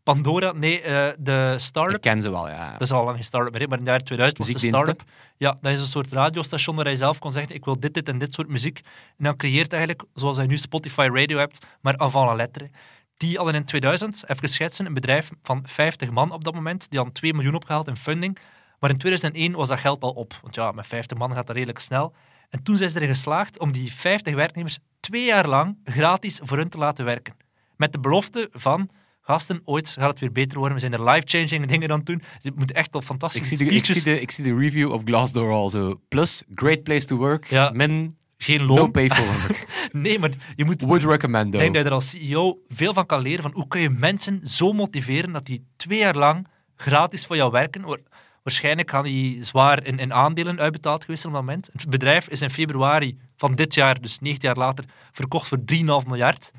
Pandora, 0.05 0.51
nee, 0.51 0.81
eh, 0.81 1.13
de 1.19 1.51
Ik 1.53 1.59
start-up. 1.59 2.01
ken 2.01 2.21
ze 2.21 2.29
wel, 2.29 2.49
ja. 2.49 2.71
Dat 2.71 2.81
is 2.81 2.91
al 2.91 3.03
lang 3.03 3.15
geen 3.15 3.25
start-up 3.25 3.57
meer, 3.57 3.67
maar 3.67 3.79
in 3.79 3.83
het 3.83 3.93
jaar 3.93 4.03
2000 4.03 4.37
was 4.37 4.61
de 4.61 4.67
start-up. 4.67 5.03
Ja, 5.37 5.57
dat 5.61 5.71
is 5.71 5.79
een 5.81 5.87
soort 5.87 6.11
radiostation 6.11 6.75
waar 6.75 6.89
je 6.89 6.95
zelf 6.95 7.19
kon 7.19 7.31
zeggen: 7.31 7.55
ik 7.55 7.65
wil 7.65 7.79
dit, 7.79 7.93
dit 7.93 8.07
en 8.07 8.17
dit 8.17 8.33
soort 8.33 8.47
muziek. 8.47 8.81
En 9.17 9.23
dan 9.23 9.35
creëert 9.35 9.73
eigenlijk, 9.73 10.03
zoals 10.13 10.37
je 10.37 10.43
nu 10.43 10.57
Spotify 10.57 11.09
Radio 11.11 11.37
hebt, 11.37 11.65
maar 11.81 11.97
avant 11.97 12.27
la 12.27 12.33
lettre. 12.35 12.69
Die 13.17 13.35
hadden 13.35 13.55
in 13.55 13.65
2000, 13.65 14.23
even 14.29 14.49
schetsen, 14.49 14.85
een 14.85 14.93
bedrijf 14.93 15.31
van 15.43 15.63
50 15.67 16.09
man 16.11 16.31
op 16.31 16.43
dat 16.43 16.53
moment. 16.53 16.89
Die 16.89 16.97
hadden 16.99 17.13
2 17.15 17.33
miljoen 17.33 17.55
opgehaald 17.55 17.87
in 17.87 17.97
funding. 17.97 18.37
Maar 18.79 18.89
in 18.89 18.97
2001 18.97 19.51
was 19.55 19.67
dat 19.67 19.79
geld 19.79 20.03
al 20.03 20.11
op. 20.11 20.39
Want 20.41 20.55
ja, 20.55 20.71
met 20.71 20.87
50 20.87 21.17
man 21.17 21.33
gaat 21.33 21.47
dat 21.47 21.55
redelijk 21.55 21.79
snel. 21.79 22.13
En 22.49 22.63
toen 22.63 22.77
zijn 22.77 22.89
ze 22.89 22.97
erin 22.97 23.09
geslaagd 23.09 23.59
om 23.59 23.71
die 23.71 23.93
50 23.93 24.35
werknemers 24.35 24.77
twee 24.99 25.25
jaar 25.25 25.47
lang 25.47 25.77
gratis 25.83 26.39
voor 26.43 26.57
hun 26.57 26.69
te 26.69 26.77
laten 26.77 27.05
werken. 27.05 27.35
Met 27.75 27.91
de 27.91 27.99
belofte 27.99 28.49
van, 28.51 28.89
gasten, 29.25 29.61
ooit 29.63 29.89
gaat 29.99 30.09
het 30.09 30.19
weer 30.19 30.31
beter 30.31 30.57
worden. 30.57 30.73
We 30.77 30.79
zijn 30.87 30.93
er 30.93 31.09
life-changing 31.09 31.65
dingen 31.65 31.91
aan 31.91 31.97
het 31.97 32.05
doen. 32.05 32.21
Het 32.41 32.55
moet 32.55 32.71
echt 32.71 32.95
op 32.95 33.01
Ik 33.01 33.07
fantastische 33.07 33.55
zie, 33.55 33.67
de, 33.67 33.75
ik, 33.75 33.85
zie 33.85 34.03
de, 34.03 34.21
ik 34.21 34.31
zie 34.31 34.43
de 34.43 34.55
review 34.57 34.91
op 34.91 35.01
Glassdoor 35.05 35.51
al 35.51 35.69
zo. 35.69 35.99
Plus, 36.07 36.43
great 36.53 36.83
place 36.83 37.05
to 37.05 37.15
work. 37.17 37.45
Ja. 37.49 37.71
Min, 37.73 38.17
geen 38.37 38.63
loon. 38.63 38.77
No 38.77 38.87
pay 38.87 39.09
for 39.09 39.25
work. 39.25 39.65
Nee, 39.91 40.19
maar 40.19 40.29
je 40.55 40.65
moet 40.65 40.81
Would 40.81 41.03
recommend 41.03 41.45
Ik 41.45 41.51
though. 41.51 41.63
denk 41.63 41.73
dat 41.73 41.83
je 41.83 41.89
er 41.89 41.95
als 41.95 42.09
CEO 42.09 42.57
veel 42.67 42.93
van 42.93 43.05
kan 43.05 43.21
leren 43.21 43.41
van 43.41 43.51
hoe 43.53 43.67
kun 43.67 43.81
je 43.81 43.89
mensen 43.89 44.47
zo 44.47 44.73
motiveren 44.73 45.31
dat 45.31 45.45
die 45.45 45.65
twee 45.75 45.99
jaar 45.99 46.15
lang 46.15 46.47
gratis 46.75 47.25
voor 47.25 47.35
jou 47.35 47.51
werken. 47.51 47.81
Wa- 47.81 47.97
Waarschijnlijk 48.43 48.89
gaan 48.89 49.03
die 49.03 49.43
zwaar 49.43 49.85
in, 49.85 49.99
in 49.99 50.13
aandelen 50.13 50.59
uitbetaald 50.59 51.03
geweest 51.05 51.25
op 51.25 51.31
dat 51.31 51.41
moment. 51.41 51.69
Het 51.73 51.89
bedrijf 51.89 52.27
is 52.27 52.41
in 52.41 52.49
februari 52.49 53.17
van 53.37 53.55
dit 53.55 53.73
jaar, 53.73 54.01
dus 54.01 54.19
19 54.19 54.49
jaar 54.49 54.57
later, 54.57 54.85
verkocht 55.11 55.47
voor 55.47 55.57
3,5 55.57 56.07
miljard. 56.07 56.51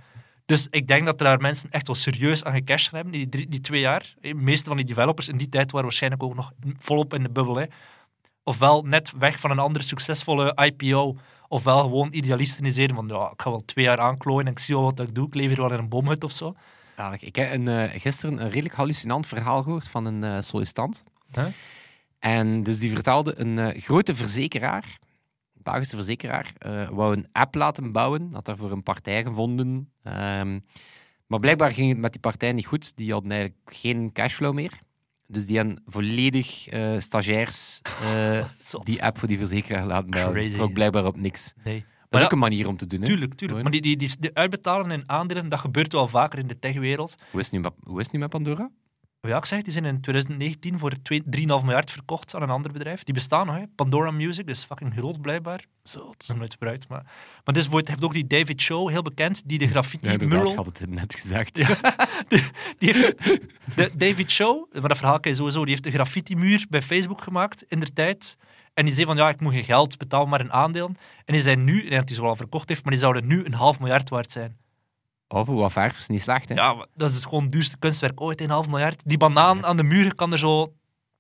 Dus 0.47 0.67
ik 0.71 0.87
denk 0.89 1.07
dat 1.07 1.21
er 1.21 1.27
daar 1.27 1.41
mensen 1.41 1.71
echt 1.71 1.87
wel 1.87 1.97
serieus 1.97 2.45
aan 2.45 2.53
gecashed 2.53 2.93
hebben, 2.93 3.13
die, 3.13 3.29
drie- 3.29 3.49
die 3.49 3.61
twee 3.61 3.81
jaar. 3.81 4.15
De 4.21 4.35
meeste 4.35 4.69
van 4.69 4.77
die 4.77 4.87
developers 4.87 5.29
in 5.29 5.37
die 5.37 5.49
tijd 5.49 5.71
waren 5.71 5.87
waarschijnlijk 5.87 6.23
ook 6.23 6.35
nog 6.35 6.53
volop 6.79 7.15
in 7.15 7.23
de 7.23 7.31
bubbel. 7.31 7.57
Hè. 7.57 7.65
Ofwel 8.45 8.83
net 8.83 9.13
weg 9.19 9.41
van 9.41 9.51
een 9.51 9.59
andere 9.59 9.85
succesvolle 9.85 10.57
IPO, 10.65 11.17
ofwel 11.49 11.81
gewoon 11.81 12.09
idealistiseren 12.13 12.95
van 12.97 13.09
ja, 13.09 13.31
ik 13.33 13.43
ga 13.43 13.51
wel 13.51 13.63
twee 13.65 13.85
jaar 13.85 13.99
aanklooien 13.99 14.47
en 14.47 14.53
ik 14.53 14.59
zie 14.59 14.75
wel 14.75 14.85
wat 14.85 15.01
ik 15.01 15.15
doe. 15.15 15.27
Ik 15.27 15.35
leef 15.35 15.49
hier 15.49 15.57
wel 15.57 15.73
in 15.73 15.79
een 15.79 15.89
boomhut 15.89 16.25
of 16.25 16.33
zo. 16.33 16.55
Ik 17.21 17.37
heb 17.37 17.53
een, 17.53 17.69
eh, 17.69 18.01
gisteren 18.01 18.41
een 18.41 18.51
redelijk 18.51 18.75
hallucinant 18.75 19.27
verhaal 19.27 19.63
gehoord 19.63 19.89
van 19.89 20.05
een 20.05 20.25
eh, 20.25 20.41
sollicitant. 20.41 21.05
Huh? 21.33 21.45
En 22.19 22.63
dus 22.63 22.79
die 22.79 22.91
vertelde 22.93 23.41
een 23.41 23.59
eh, 23.59 23.83
grote 23.83 24.15
verzekeraar, 24.15 24.99
Belgische 25.73 25.97
verzekeraar, 25.97 26.53
eh 26.59 26.89
wou 26.89 27.17
een 27.17 27.29
app 27.33 27.55
laten 27.55 27.93
bouwen, 27.93 28.29
had 28.33 28.45
daarvoor 28.45 28.71
een 28.71 28.83
partij 28.83 29.23
gevonden. 29.23 29.91
Ehm, 30.03 30.59
maar 31.27 31.41
blijkbaar 31.41 31.73
ging 31.73 31.89
het 31.89 31.99
met 31.99 32.13
die 32.13 32.21
partij 32.21 32.53
niet 32.53 32.67
goed. 32.67 32.97
Die 32.97 33.13
hadden 33.13 33.31
eigenlijk 33.31 33.61
geen 33.65 34.13
cashflow 34.13 34.55
meer. 34.55 34.73
Dus 35.27 35.47
die 35.47 35.57
hebben 35.57 35.83
volledig 35.87 36.69
eh, 36.69 36.99
stagiairs 36.99 37.81
eh, 37.83 38.45
die 38.89 39.03
app 39.03 39.19
voor 39.19 39.29
die 39.29 39.39
verzekeraar 39.39 39.87
laten 39.87 40.11
bouwen. 40.11 40.35
Crazy. 40.35 40.55
Trok 40.55 40.73
blijkbaar 40.73 41.07
op 41.07 41.17
niks. 41.17 41.53
Nee. 41.65 41.85
Dat 42.09 42.21
is 42.21 42.27
ook 42.27 42.33
een 42.33 42.39
manier 42.39 42.69
om 42.69 42.77
te 42.77 42.87
doen. 42.87 43.01
Hè? 43.01 43.07
Tuurlijk, 43.07 43.35
tuurlijk. 43.35 43.63
Maar 43.63 43.73
die, 43.73 43.81
die, 43.81 43.97
die, 43.97 44.17
die 44.19 44.35
uitbetalen 44.35 44.91
in 44.91 45.03
aandelen, 45.07 45.49
dat 45.49 45.59
gebeurt 45.59 45.93
wel 45.93 46.09
vaker 46.09 46.39
in 46.39 46.47
de 46.47 46.59
techwereld. 46.59 47.15
Hoe, 47.31 47.41
is 47.41 47.47
het 47.47 47.55
nu 47.55 47.61
met, 47.61 47.73
hoe 47.83 47.99
is 47.99 48.05
het 48.05 48.13
nu 48.13 48.19
met 48.19 48.29
Pandora? 48.29 48.71
Ja, 49.29 49.37
ik 49.37 49.45
zeg, 49.45 49.63
die 49.63 49.73
zijn 49.73 49.85
in 49.85 50.01
2019 50.01 50.79
voor 50.79 50.93
twee- 51.03 51.23
3,5 51.23 51.65
miljard 51.65 51.91
verkocht 51.91 52.35
aan 52.35 52.43
een 52.43 52.51
ander 52.51 52.73
bedrijf. 52.73 53.03
Die 53.03 53.15
bestaan 53.15 53.47
nog, 53.47 53.57
hè. 53.57 53.63
Pandora 53.75 54.11
Music, 54.11 54.49
is 54.49 54.65
fucking 54.65 54.93
groot 54.97 55.21
blijkbaar. 55.21 55.65
Zo. 55.83 56.13
Nog 56.27 56.37
nooit 56.37 56.53
gebruikt, 56.53 56.89
maar... 56.89 57.03
Maar 57.45 57.55
dus, 57.55 57.65
je 57.65 57.83
hebt 57.85 58.05
ook 58.05 58.13
die 58.13 58.27
David 58.27 58.61
Show, 58.61 58.89
heel 58.91 59.03
bekend, 59.03 59.43
die 59.45 59.59
de 59.59 59.69
graffiti 59.69 60.11
Ja, 60.11 60.17
mural... 60.17 60.51
ik 60.51 60.57
had 60.57 60.67
het 60.67 60.91
net 60.91 61.15
gezegd. 61.15 61.55
Die 62.79 62.93
heeft, 62.93 63.17
de, 63.75 63.91
David 63.97 64.31
Show, 64.31 64.73
maar 64.73 64.89
dat 64.89 64.99
verhaal 64.99 65.21
ken 65.21 65.31
je 65.31 65.37
sowieso, 65.37 65.65
die 65.65 65.75
heeft 65.75 65.87
een 65.87 65.93
graffiti-muur 65.93 66.67
bij 66.69 66.83
Facebook 66.83 67.23
gemaakt 67.23 67.65
in 67.69 67.81
der 67.81 67.93
tijd. 67.93 68.37
En 68.75 68.85
die 68.85 68.95
zei 68.95 69.07
van, 69.07 69.17
ja, 69.17 69.29
ik 69.29 69.41
moet 69.41 69.53
geen 69.53 69.65
geld, 69.65 69.99
betaal 69.99 70.27
maar 70.27 70.41
een 70.41 70.53
aandeel. 70.53 70.87
En 71.25 71.33
die 71.35 71.41
zijn 71.43 71.65
nu, 71.65 71.83
ik 71.83 71.91
dat 71.91 72.05
hij 72.05 72.15
ze 72.15 72.21
wel 72.21 72.31
al 72.31 72.37
verkocht 72.37 72.69
heeft, 72.69 72.83
maar 72.83 72.93
die 72.93 73.01
zouden 73.01 73.27
nu 73.27 73.45
een 73.45 73.55
half 73.55 73.81
miljard 73.81 74.09
waard 74.09 74.33
zijn. 74.33 74.57
Of 75.29 75.47
wat 75.47 75.73
verf 75.73 75.99
is 75.99 76.07
niet 76.07 76.23
slecht, 76.23 76.49
hè? 76.49 76.55
Ja, 76.55 76.87
dat 76.95 77.11
is 77.11 77.25
gewoon 77.25 77.43
het 77.43 77.53
duurste 77.53 77.79
kunstwerk 77.79 78.21
ooit, 78.21 78.41
een 78.41 78.51
half 78.51 78.69
miljard. 78.69 79.03
Die 79.07 79.19
banaan 79.19 79.65
aan 79.65 79.77
de 79.77 79.83
muur 79.83 80.15
kan 80.15 80.33
er 80.33 80.39
zo 80.39 80.73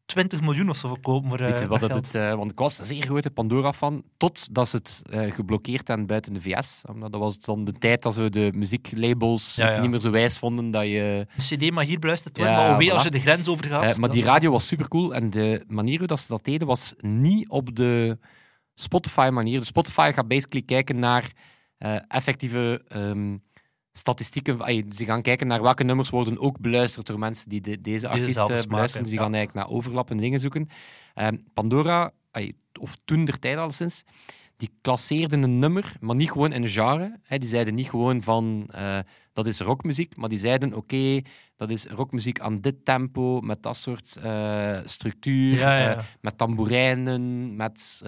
20 0.07 0.41
miljoen 0.41 0.69
of 0.69 0.77
zo 0.77 0.89
verkopen 0.89 1.29
voor 1.29 1.39
Weet 1.39 1.59
je 1.59 1.65
eh, 1.65 1.71
wat 1.71 1.81
dat 1.81 1.95
het, 1.95 2.15
eh, 2.15 2.35
want 2.35 2.51
ik 2.51 2.59
was 2.59 2.79
een 2.79 2.85
zeer 2.85 3.03
grote 3.03 3.31
Pandora-fan, 3.31 4.03
totdat 4.17 4.69
ze 4.69 4.77
het 4.77 5.03
eh, 5.11 5.33
geblokkeerd 5.33 5.89
hebben 5.89 6.07
buiten 6.07 6.33
de 6.33 6.41
VS. 6.41 6.83
Omdat 6.93 7.13
dat 7.13 7.21
was 7.21 7.39
dan 7.39 7.65
de 7.65 7.73
tijd 7.73 8.03
dat 8.03 8.15
ze 8.15 8.31
de 8.31 8.51
muzieklabels 8.55 9.57
Ja, 9.57 9.67
ja. 9.67 9.73
het 9.73 9.81
niet 9.83 9.91
meer 9.91 10.01
zo 10.01 10.11
wijs 10.11 10.39
vonden 10.39 10.71
dat 10.71 10.87
je... 10.87 11.27
Een 11.37 11.59
cd 11.59 11.71
maar 11.71 11.85
hier 11.85 11.99
beluisterd 11.99 12.37
worden, 12.37 12.55
Ja, 12.55 12.61
maar 12.61 12.71
alweer 12.71 12.91
voilà. 12.91 12.95
als 12.95 13.03
je 13.03 13.11
de 13.11 13.21
grens 13.21 13.49
overgaat. 13.49 13.97
Maar 13.97 14.11
die 14.11 14.25
radio 14.25 14.51
was 14.51 14.67
supercool 14.67 15.15
en 15.15 15.31
de 15.31 15.65
manier 15.67 15.99
hoe 15.99 16.07
dat 16.07 16.21
ze 16.21 16.27
dat 16.29 16.45
deden 16.45 16.67
was 16.67 16.95
niet 16.99 17.49
op 17.49 17.77
de 17.77 18.19
Spotify-manier. 18.75 19.61
De 19.61 19.67
Spotify 19.67 20.13
gaat 20.15 20.29
basically 20.29 20.65
kijken 20.65 20.99
naar 20.99 21.33
effectieve 22.09 22.85
ehm, 22.89 23.37
statistieken. 23.99 24.61
Ay, 24.63 24.85
ze 24.95 25.05
gaan 25.05 25.23
kijken 25.23 25.47
naar 25.47 25.63
welke 25.63 25.85
nummers 25.85 26.11
worden 26.11 26.39
ook 26.39 26.59
beluisterd 26.61 27.07
door 27.07 27.19
mensen 27.19 27.49
die 27.49 27.61
de- 27.61 27.81
deze 27.81 28.07
artiest 28.09 28.27
dezelfde 28.27 28.57
smaak 28.57 28.69
beluisteren. 28.69 29.03
Dus 29.03 29.11
die 29.13 29.21
hebben, 29.21 29.39
gaan 29.39 29.47
eigenlijk 29.47 29.69
naar 29.69 29.79
overlappende 29.79 30.23
dingen 30.23 30.41
zoeken. 30.41 30.69
Ehm, 31.15 31.37
Pandora, 31.55 32.13
ay, 32.31 32.53
of 32.81 32.97
toen 33.05 33.25
der 33.25 33.39
tijd 33.39 33.57
al 33.59 33.71
sinds, 33.71 34.03
die 34.57 34.71
klasseerden 34.81 35.43
een 35.43 35.59
nummer, 35.59 35.97
maar 36.01 36.17
niet 36.17 36.31
gewoon 36.31 36.53
in 36.53 36.63
een 36.63 36.69
genre. 36.69 37.21
Die 37.29 37.49
zeiden 37.49 37.75
niet 37.75 37.91
gewoon 37.91 38.23
van 38.23 38.67
eh, 38.71 38.99
dat 39.33 39.47
is 39.47 39.61
rockmuziek, 39.61 40.17
maar 40.17 40.29
die 40.29 40.39
zeiden 40.39 40.75
oké, 40.75 41.21
dat 41.57 41.71
is 41.71 41.87
rockmuziek 41.87 42.41
aan 42.41 42.61
dit 42.61 42.85
tempo, 42.85 43.41
met 43.41 43.63
dat 43.63 43.77
soort 43.77 44.17
eh, 44.23 44.79
structuur, 44.85 45.59
Ja, 45.59 45.79
ja. 45.79 45.97
eh, 45.97 46.03
met 46.21 46.39
tamboerijnen, 46.39 47.57
met, 47.57 48.01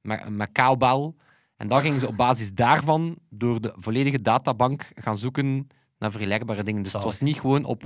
met, 0.00 0.28
met 0.28 0.48
kaalbel. 0.52 1.16
En 1.56 1.68
dan 1.68 1.80
gingen 1.80 2.00
ze 2.00 2.08
op 2.08 2.16
basis 2.16 2.52
daarvan 2.52 3.16
door 3.30 3.60
de 3.60 3.74
volledige 3.76 4.22
databank 4.22 4.90
gaan 4.94 5.16
zoeken 5.16 5.68
naar 5.98 6.10
vergelijkbare 6.10 6.62
dingen. 6.62 6.82
Dus 6.82 6.92
het 6.92 7.02
was 7.02 7.20
niet 7.20 7.40
gewoon 7.40 7.64
op 7.64 7.82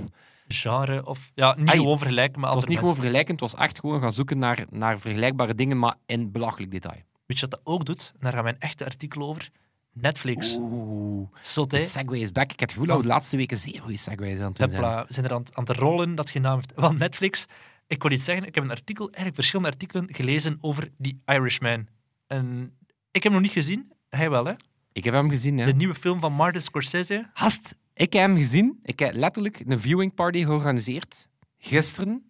genre 0.47 1.05
of... 1.05 1.31
Ja, 1.33 1.55
niet 1.57 1.69
Ai, 1.69 1.77
gewoon 1.77 1.97
vergelijken 1.97 2.39
met 2.39 2.49
het 2.49 2.55
was 2.59 2.65
niet 2.65 2.77
gewoon 2.77 2.93
mensen. 2.93 3.03
vergelijkend, 3.03 3.39
het 3.39 3.51
was 3.51 3.61
echt 3.61 3.79
gewoon 3.79 4.01
gaan 4.01 4.11
zoeken 4.11 4.37
naar, 4.37 4.65
naar 4.69 4.99
vergelijkbare 4.99 5.55
dingen, 5.55 5.79
maar 5.79 5.95
in 6.05 6.31
belachelijk 6.31 6.71
detail. 6.71 7.01
Weet 7.25 7.39
je 7.39 7.47
wat 7.47 7.51
dat 7.51 7.73
ook 7.73 7.85
doet? 7.85 8.13
Daar 8.19 8.33
gaan 8.33 8.43
mijn 8.43 8.59
echte 8.59 8.85
artikel 8.85 9.21
over. 9.21 9.49
Netflix. 9.93 10.55
Oeh, 10.59 11.29
Zot, 11.41 11.69
de 11.69 11.77
hè? 11.77 11.83
segway 11.83 12.19
is 12.19 12.31
back. 12.31 12.51
Ik 12.51 12.59
heb 12.59 12.59
het 12.59 12.71
gevoel 12.71 12.87
dat 12.87 12.97
we 12.97 13.01
de 13.01 13.07
laatste 13.07 13.37
weken 13.37 13.59
zeer 13.59 13.81
goede 13.81 13.97
segways 13.97 14.39
aan 14.39 14.45
het 14.45 14.57
doen 14.57 14.69
zijn. 14.69 14.81
We 14.81 15.05
zijn 15.07 15.25
er 15.25 15.33
aan, 15.33 15.43
aan 15.53 15.63
het 15.63 15.77
rollen, 15.77 16.15
dat 16.15 16.29
genaamd. 16.29 16.73
Wel, 16.75 16.93
Netflix. 16.93 17.45
Ik 17.87 18.01
wil 18.01 18.11
iets 18.11 18.23
zeggen. 18.23 18.45
Ik 18.47 18.55
heb 18.55 18.63
een 18.63 18.71
artikel, 18.71 19.05
eigenlijk 19.05 19.35
verschillende 19.35 19.71
artikelen 19.71 20.13
gelezen 20.13 20.57
over 20.61 20.89
The 21.01 21.15
Irishman. 21.25 21.87
En 22.27 22.73
ik 23.11 23.23
heb 23.23 23.31
hem 23.31 23.31
nog 23.31 23.41
niet 23.41 23.51
gezien. 23.51 23.91
Hij 24.09 24.29
wel, 24.29 24.45
hè? 24.45 24.53
Ik 24.91 25.03
heb 25.03 25.13
hem 25.13 25.29
gezien, 25.29 25.57
hè. 25.57 25.65
De 25.65 25.73
nieuwe 25.73 25.95
film 25.95 26.19
van 26.19 26.33
Martin 26.33 26.61
Scorsese. 26.61 27.29
Hast, 27.33 27.75
ik 27.93 28.13
heb 28.13 28.21
hem 28.21 28.37
gezien. 28.37 28.79
Ik 28.83 28.99
heb 28.99 29.15
letterlijk 29.15 29.63
een 29.67 29.79
viewing 29.79 30.13
party 30.13 30.43
georganiseerd. 30.43 31.27
Gisteren. 31.57 32.23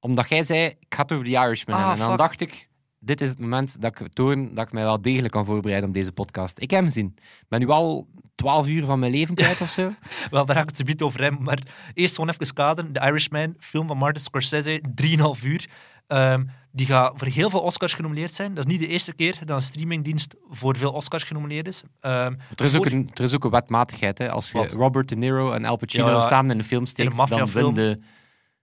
Omdat 0.00 0.28
jij 0.28 0.42
zei, 0.42 0.64
ik 0.66 0.94
ga 0.94 1.02
het 1.02 1.12
over 1.12 1.24
The 1.24 1.30
Irishman 1.30 1.76
Ah. 1.78 1.90
En 1.92 1.98
dan 1.98 2.08
fuck. 2.08 2.18
dacht 2.18 2.40
ik, 2.40 2.68
dit 2.98 3.20
is 3.20 3.28
het 3.28 3.38
moment 3.38 3.80
dat 3.80 4.00
ik 4.00 4.12
toon 4.12 4.54
dat 4.54 4.66
ik 4.66 4.72
mij 4.72 4.82
wel 4.82 5.02
degelijk 5.02 5.32
kan 5.32 5.44
voorbereiden 5.44 5.88
op 5.88 5.94
deze 5.94 6.12
podcast. 6.12 6.58
Ik 6.60 6.70
heb 6.70 6.78
hem 6.80 6.88
gezien. 6.88 7.14
Ik 7.16 7.48
ben 7.48 7.60
nu 7.60 7.68
al 7.68 8.08
12 8.34 8.68
uur 8.68 8.84
van 8.84 8.98
mijn 8.98 9.12
leven 9.12 9.34
kwijt 9.34 9.60
of 9.60 9.70
zo. 9.70 9.92
Wel, 10.30 10.44
daar 10.44 10.56
ga 10.56 10.62
ik 10.62 10.68
het 10.76 10.96
zo 10.98 11.04
over 11.04 11.22
hebben. 11.22 11.42
Maar 11.42 11.58
eerst 11.94 12.14
gewoon 12.14 12.30
even 12.30 12.54
kaderen. 12.54 12.92
The 12.92 13.00
Irishman, 13.00 13.54
film 13.58 13.86
van 13.86 13.96
Martin 13.96 14.22
Scorsese, 14.22 14.82
3,5 14.94 15.44
uur. 15.44 15.68
Ehm, 16.06 16.44
die 16.72 16.86
gaat 16.86 17.12
voor 17.16 17.28
heel 17.28 17.50
veel 17.50 17.60
Oscars 17.60 17.94
genomineerd 17.94 18.34
zijn. 18.34 18.54
Dat 18.54 18.66
is 18.66 18.72
niet 18.72 18.80
de 18.80 18.86
eerste 18.86 19.14
keer 19.14 19.38
dat 19.44 19.56
een 19.56 19.62
streamingdienst 19.62 20.36
voor 20.50 20.76
veel 20.76 20.92
Oscars 20.92 21.22
genomineerd 21.22 21.66
is. 21.66 21.82
Ehm, 22.00 22.34
Er 22.56 22.64
is 22.64 22.76
ook 22.76 22.86
een, 22.86 23.10
er 23.14 23.22
is 23.22 23.34
ook 23.34 23.44
een 23.44 23.50
wetmatigheid. 23.50 24.18
Hè. 24.18 24.30
Als 24.30 24.50
je 24.52 24.58
Wat? 24.58 24.72
Robert 24.72 25.08
De 25.08 25.16
Niro 25.16 25.52
en 25.52 25.64
Al 25.64 25.76
Pacino 25.76 26.08
Ja, 26.08 26.20
samen 26.20 26.50
in 26.50 26.58
een 26.58 26.64
film 26.64 26.86
steekt, 26.86 27.28
dan 27.28 27.46
win 27.46 27.74
de... 27.74 27.98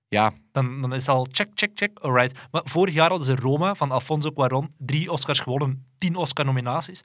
Ja, 0.08 0.34
dan, 0.52 0.82
dan 0.82 0.94
is 0.94 1.08
al 1.08 1.28
check, 1.32 1.50
check, 1.54 1.72
check. 1.74 2.00
Alright. 2.00 2.40
Maar 2.52 2.62
vorig 2.66 2.94
jaar 2.94 3.10
hadden 3.10 3.28
ze 3.28 3.36
Roma 3.36 3.76
van 3.76 3.92
Alfonso 3.92 4.32
Cuarón. 4.32 4.72
Drie 4.78 5.12
Oscars 5.12 5.40
gewonnen, 5.40 5.86
tien 5.98 6.16
Oscar-nominaties. 6.16 7.04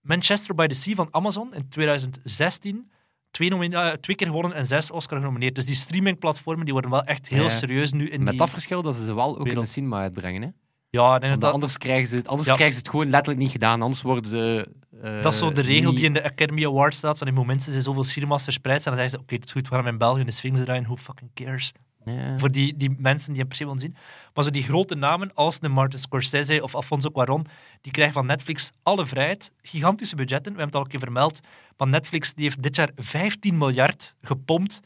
Manchester 0.00 0.54
by 0.54 0.66
the 0.66 0.74
Sea 0.74 0.94
van 0.94 1.08
Amazon 1.10 1.54
in 1.54 1.68
2016. 1.68 2.90
Twee, 3.36 3.50
eh, 3.70 3.92
twee 3.92 4.16
keer 4.16 4.26
gewonnen 4.26 4.52
en 4.54 4.66
zes 4.66 4.90
Oscar 4.90 5.18
genomineerd. 5.18 5.54
Dus 5.54 5.66
die 5.66 5.74
streamingplatformen 5.74 6.64
die 6.64 6.72
worden 6.72 6.90
wel 6.90 7.02
echt 7.04 7.28
heel 7.28 7.42
Ja. 7.42 7.48
serieus 7.48 7.92
nu 7.92 8.08
in 8.10 8.18
met 8.18 8.28
die... 8.28 8.38
dat 8.38 8.50
verschil 8.50 8.82
dat 8.82 8.94
ze 8.94 9.04
ze 9.04 9.14
wel 9.14 9.38
ook 9.38 9.46
in 9.46 9.54
de 9.60 9.66
cinema 9.66 10.00
uitbrengen. 10.00 10.42
Hè. 10.42 10.48
Ja, 10.90 11.18
dat, 11.18 11.44
anders 11.52 11.78
krijgen 11.78 12.08
ze, 12.08 12.16
het- 12.16 12.28
anders 12.28 12.48
Ja. 12.48 12.54
krijgen 12.54 12.74
ze 12.76 12.80
het 12.82 12.90
gewoon 12.90 13.10
letterlijk 13.10 13.40
niet 13.42 13.50
gedaan. 13.50 13.82
Anders 13.82 14.02
worden 14.02 14.30
ze... 14.30 14.68
eh, 15.02 15.22
dat 15.22 15.32
is 15.32 15.38
zo 15.38 15.52
de 15.52 15.60
regel 15.60 15.88
niet- 15.90 15.96
die 15.96 16.06
in 16.06 16.12
de 16.12 16.24
Academy 16.24 16.66
Awards 16.66 16.96
staat. 16.96 17.18
Van 17.18 17.26
die 17.26 17.36
momenten 17.36 17.70
zijn 17.70 17.82
zoveel 17.84 18.04
cinema's 18.04 18.44
verspreid 18.44 18.82
zijn. 18.82 18.94
Dan 18.94 19.02
zeggen 19.04 19.18
ze, 19.20 19.24
oké, 19.24 19.34
het 19.34 19.44
is 19.44 19.52
goed, 19.52 19.68
we 19.68 19.74
gaan 19.74 19.86
in 19.86 19.98
België 19.98 20.20
in 20.20 20.26
de 20.26 20.32
Sphinx 20.32 20.60
draaien. 20.60 20.84
Who 20.84 20.96
fucking 20.96 21.30
cares? 21.34 21.72
Ja. 22.10 22.38
Voor 22.38 22.50
die, 22.50 22.76
die 22.76 22.94
mensen 22.98 23.32
die 23.32 23.44
per 23.44 23.56
se 23.56 23.64
willen 23.64 23.80
zien. 23.80 23.96
Maar 24.34 24.44
zo 24.44 24.50
die 24.50 24.62
grote 24.62 24.94
namen 24.94 25.34
als 25.34 25.58
de 25.58 25.68
Martin 25.68 25.98
Scorsese 25.98 26.62
of 26.62 26.74
Alfonso 26.74 27.10
Cuarón, 27.10 27.50
die 27.80 27.92
krijgen 27.92 28.14
van 28.14 28.26
Netflix 28.26 28.70
alle 28.82 29.06
vrijheid. 29.06 29.52
Gigantische 29.62 30.16
budgetten, 30.16 30.52
we 30.52 30.58
hebben 30.58 30.66
het 30.66 30.74
al 30.74 30.80
een 30.80 30.88
keer 30.88 31.00
vermeld. 31.00 31.40
Maar 31.76 31.88
Netflix 31.88 32.34
die 32.34 32.44
heeft 32.44 32.62
dit 32.62 32.76
jaar 32.76 32.90
15 32.96 33.58
miljard 33.58 34.16
gepompt 34.20 34.80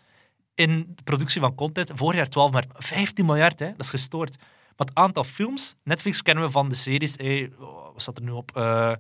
in 0.55 0.93
de 0.95 1.03
productie 1.03 1.41
van 1.41 1.55
content. 1.55 1.91
Vorig 1.95 2.17
jaar 2.17 2.29
12 2.29 2.51
miljard. 2.51 2.73
15 2.85 3.27
miljard, 3.27 3.59
hè? 3.59 3.67
dat 3.67 3.81
is 3.81 3.89
gestoord. 3.89 4.37
Maar 4.77 4.87
het 4.87 4.95
aantal 4.95 5.25
films, 5.25 5.77
Netflix 5.83 6.23
kennen 6.23 6.45
we 6.45 6.51
van 6.51 6.69
de 6.69 6.75
series, 6.75 7.15
hey, 7.17 7.51
oh, 7.59 7.85
wat 7.93 8.03
staat 8.03 8.17
er 8.17 8.23
nu 8.23 8.31
op? 8.31 8.57
Eh, 8.57 8.93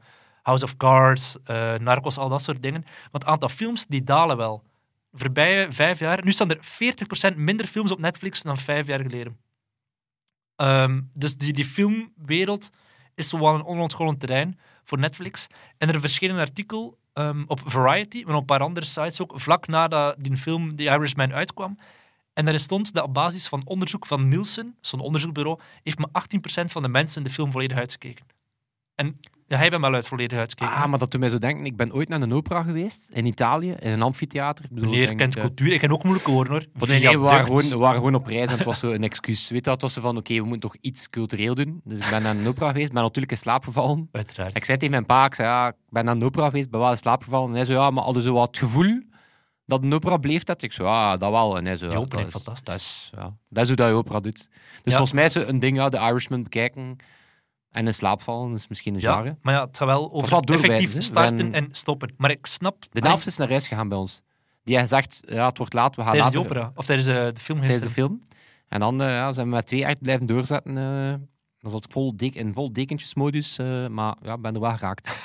House 0.42 0.64
of 0.64 0.76
Cards, 0.76 1.36
eh, 1.44 1.74
Narcos, 1.74 2.18
al 2.18 2.28
dat 2.28 2.42
soort 2.42 2.62
dingen. 2.62 2.80
Maar 2.82 3.20
het 3.20 3.24
aantal 3.24 3.48
films, 3.48 3.86
die 3.86 4.04
dalen 4.04 4.36
wel. 4.36 4.62
Voorbije 5.12 5.72
vijf 5.72 5.98
jaar, 5.98 6.24
nu 6.24 6.32
staan 6.32 6.50
er 6.50 6.60
40% 7.32 7.36
minder 7.36 7.66
films 7.66 7.90
op 7.90 7.98
Netflix 7.98 8.42
dan 8.42 8.58
vijf 8.58 8.86
jaar 8.86 9.00
geleden. 9.00 9.38
Ehm, 10.56 11.00
dus 11.12 11.36
die, 11.36 11.52
die 11.52 11.64
filmwereld 11.64 12.70
is 13.14 13.28
zo 13.28 13.38
wel 13.38 13.54
een 13.54 13.64
onontgonnen 13.64 14.18
terrein 14.18 14.58
voor 14.84 14.98
Netflix. 14.98 15.46
En 15.78 15.88
er 15.88 16.00
verscheen 16.00 16.30
een 16.30 16.38
artikel 16.38 16.98
ehm, 17.12 17.44
op 17.46 17.60
Variety, 17.64 18.22
maar 18.24 18.34
op 18.34 18.40
een 18.40 18.46
paar 18.46 18.60
andere 18.60 18.86
sites 18.86 19.20
ook, 19.20 19.40
vlak 19.40 19.66
nadat 19.66 20.16
die 20.18 20.36
film 20.36 20.76
The 20.76 20.82
Irishman 20.82 21.32
uitkwam. 21.32 21.78
En 22.32 22.44
daarin 22.44 22.62
stond 22.62 22.94
dat 22.94 23.04
op 23.04 23.14
basis 23.14 23.48
van 23.48 23.62
onderzoek 23.64 24.06
van 24.06 24.28
Nielsen, 24.28 24.76
zo'n 24.80 25.00
onderzoekbureau, 25.00 25.60
heeft 25.82 25.98
maar 25.98 26.22
18% 26.62 26.64
van 26.64 26.82
de 26.82 26.88
mensen 26.88 27.22
de 27.22 27.30
film 27.30 27.52
volledig 27.52 27.78
uitgekeken. 27.78 28.26
En 28.94 29.16
Ja, 29.50 29.56
hij 29.56 29.70
bent 29.70 29.82
wel 29.82 29.94
uit 29.94 30.06
volledig 30.06 30.38
uitgekeken. 30.38 30.74
Ah, 30.74 30.86
maar 30.86 30.98
dat 30.98 31.10
doet 31.10 31.20
mij 31.20 31.28
zo 31.30 31.38
denken. 31.38 31.64
Ik 31.66 31.76
ben 31.76 31.92
ooit 31.92 32.08
naar 32.08 32.20
een 32.20 32.32
opera 32.32 32.62
geweest 32.62 33.08
in 33.12 33.26
Italië, 33.26 33.70
in 33.70 33.90
een 33.90 34.02
amfitheater. 34.02 34.64
Ik 34.64 34.70
bedoel, 34.70 34.90
Meneer 34.90 35.10
ik 35.10 35.16
kent 35.16 35.36
eh, 35.36 35.42
cultuur. 35.42 35.72
Ik 35.72 35.80
kan 35.80 35.90
ook 35.90 36.02
moeilijk 36.02 36.26
horen 36.26 36.50
hoor. 36.50 36.64
want 36.72 36.90
nee, 36.90 37.00
nee, 37.00 37.10
we, 37.10 37.18
waren 37.18 37.46
gewoon, 37.46 37.68
we 37.68 37.76
waren 37.76 37.96
gewoon 37.96 38.14
op 38.14 38.26
reis 38.26 38.50
en 38.50 38.56
het 38.56 38.64
was 38.64 38.78
zo 38.78 38.90
een 38.90 39.02
excuus. 39.02 39.50
Weet 39.50 39.64
je, 39.64 39.70
het 39.70 39.82
was 39.82 39.92
zo 39.92 40.00
van, 40.00 40.16
oké, 40.16 40.34
we 40.34 40.40
moeten 40.40 40.60
toch 40.60 40.76
iets 40.80 41.10
cultureel 41.10 41.54
doen. 41.54 41.80
Dus 41.84 41.98
ik 41.98 42.10
ben 42.10 42.22
naar 42.22 42.36
een 42.36 42.48
opera 42.48 42.68
geweest, 42.68 42.92
ben 42.92 43.02
natuurlijk 43.02 43.32
in 43.32 43.38
slaap 43.38 43.64
gevallen. 43.64 44.08
Uiteraard. 44.12 44.56
Ik 44.56 44.64
zei 44.64 44.78
tegen 44.78 44.94
mijn 44.94 45.06
pa, 45.06 45.24
ik 45.24 45.34
zei, 45.34 45.48
ja, 45.48 45.68
ik 45.68 45.74
ben 45.88 46.04
naar 46.04 46.14
een 46.14 46.24
opera 46.24 46.44
geweest, 46.46 46.70
ben 46.70 46.80
wel 46.80 46.90
in 46.90 46.96
slaap 46.96 47.22
gevallen. 47.22 47.48
En 47.48 47.54
hij 47.54 47.64
zei, 47.64 47.78
ja, 47.78 47.90
maar 47.90 48.04
hadden 48.04 48.22
zo 48.22 48.32
wat 48.32 48.46
het 48.46 48.58
gevoel 48.58 49.00
dat 49.66 49.82
een 49.82 49.92
opera 49.94 50.16
bleef 50.16 50.42
dat? 50.44 50.62
Ik 50.62 50.72
zei, 50.72 50.88
ja, 50.88 51.16
dat 51.16 51.30
wel. 51.30 51.56
En 51.56 51.64
hij 51.64 51.76
zei, 51.76 51.90
ja, 51.90 52.04
dat 52.04 52.20
is, 52.20 52.26
fantastisch. 52.30 52.64
Dat 52.64 52.74
is, 52.74 53.10
ja, 53.16 53.36
dat 53.48 53.62
is 53.62 53.68
hoe 53.68 53.76
dat 53.76 53.88
je 53.88 53.94
opera 53.94 54.20
doet. 54.20 54.36
Dus 54.38 54.48
Ja. 54.84 54.90
volgens 54.92 55.12
mij 55.12 55.24
is 55.24 55.34
een 55.34 55.58
ding, 55.58 55.76
ja, 55.76 55.88
de 55.88 55.98
Irishman 55.98 56.42
bekijken 56.42 56.96
en 57.70 57.86
in 57.86 57.94
slaap 57.94 58.22
vallen, 58.22 58.52
is 58.54 58.68
misschien 58.68 58.94
een 58.94 59.00
Ja, 59.00 59.14
genre. 59.16 59.36
maar 59.42 59.54
ja, 59.54 59.64
het 59.64 59.76
gaat 59.76 59.88
wel 59.88 60.12
over 60.12 60.42
effectief 60.52 61.02
starten 61.02 61.52
en 61.52 61.68
stoppen. 61.70 62.14
Maar 62.16 62.30
ik 62.30 62.46
snap... 62.46 62.84
De 62.90 63.00
helft 63.08 63.26
is 63.26 63.36
naar 63.36 63.48
huis 63.48 63.68
gegaan 63.68 63.88
bij 63.88 63.98
ons. 63.98 64.22
Die 64.64 64.76
heeft 64.76 64.88
gezegd, 64.88 65.22
ja, 65.26 65.46
het 65.46 65.58
wordt 65.58 65.72
laat, 65.72 65.96
we 65.96 66.02
gaan 66.02 66.10
Tijdens 66.12 66.32
de 66.32 66.38
later... 66.38 66.56
opera. 66.56 66.72
Of 66.74 66.84
tijdens 66.84 67.08
eh, 67.08 67.14
de 67.14 67.40
film 67.40 67.58
Tijdens 67.58 67.82
de 67.82 67.90
film. 67.90 68.22
En 68.68 68.80
dan 68.80 69.02
uh, 69.02 69.08
ja, 69.08 69.32
zijn 69.32 69.46
we 69.48 69.54
met 69.54 69.66
twee 69.66 69.84
echt 69.84 70.00
blijven 70.00 70.26
doorzetten. 70.26 70.78
eh 70.78 71.14
dan 71.58 71.70
zat 71.70 71.84
ik 71.84 71.92
vol 71.92 72.16
dek 72.16 72.34
in 72.34 72.54
vol 72.54 72.72
dekentjesmodus, 72.72 73.58
eh, 73.58 73.86
maar 73.86 74.14
ja, 74.22 74.34
ik 74.34 74.40
ben 74.40 74.54
er 74.54 74.60
wel 74.60 74.70
geraakt. 74.70 75.16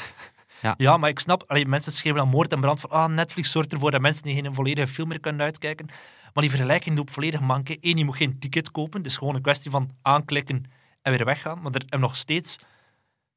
Ja, 0.78 0.98
maar 0.98 1.10
ik 1.10 1.20
snap... 1.20 1.44
Allee, 1.48 1.66
mensen 1.66 1.92
schreven 1.92 2.20
aan 2.20 2.28
moord 2.28 2.52
en 2.52 2.60
brand 2.60 2.80
van 2.80 2.90
ah, 2.90 3.10
Netflix 3.10 3.52
zorgt 3.52 3.74
ervoor 3.74 3.92
dat 3.92 4.02
mensen 4.02 4.28
niet 4.28 4.40
geen 4.42 4.54
volledige 4.54 4.88
film 4.88 5.08
meer 5.08 5.20
kunnen 5.20 5.42
uitkijken. 5.42 5.86
Maar 6.34 6.44
die 6.44 6.50
vergelijking 6.50 6.98
loopt 6.98 7.12
volledig 7.12 7.40
manke. 7.40 7.78
Eén, 7.82 7.98
je 7.98 8.06
moet 8.06 8.16
geen 8.16 8.40
ticket 8.40 8.72
kopen. 8.72 8.98
Het 9.02 9.10
is 9.10 9.18
gewoon 9.18 9.36
een 9.36 9.42
kwestie 9.42 9.72
van 9.72 9.90
aanklikken 10.02 10.64
en 11.06 11.12
weer 11.12 11.26
weggaan. 11.26 11.62
Maar 11.62 11.72
er 11.72 11.80
hebben 11.80 12.00
nog 12.00 12.16
steeds... 12.16 12.58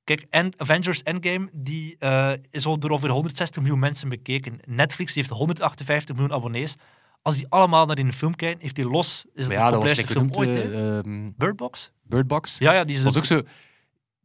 Kijk, 0.04 0.26
End- 0.30 0.60
Avengers 0.60 1.02
Endgame 1.02 1.48
die, 1.52 1.96
eh, 1.98 2.32
is 2.50 2.66
al 2.66 2.78
door 2.78 2.90
over 2.90 3.10
160 3.10 3.62
miljoen 3.62 3.80
mensen 3.80 4.08
bekeken. 4.08 4.58
Netflix 4.66 5.12
die 5.12 5.22
heeft 5.22 5.34
158 5.34 6.14
miljoen 6.14 6.34
abonnees. 6.34 6.76
Als 7.22 7.36
die 7.36 7.46
allemaal 7.48 7.86
naar 7.86 7.98
een 7.98 8.12
film 8.12 8.36
kijken, 8.36 8.60
heeft 8.60 8.74
die 8.74 8.88
los... 8.88 9.26
Is 9.34 9.44
het 9.44 9.48
de 9.48 9.54
ja, 9.54 9.70
dat 9.70 9.82
was 9.82 9.90
populairste 9.90 10.12
film 10.12 10.32
ooit, 10.32 10.54
hè? 10.54 11.30
Bird 11.36 11.56
Box? 11.56 11.90
Bird 12.02 12.26
Box. 12.26 12.58
Ja, 12.58 12.72
ja, 12.72 12.84
die, 12.84 12.96
is 12.96 13.02
was 13.02 13.16
ook 13.16 13.24
zo... 13.24 13.42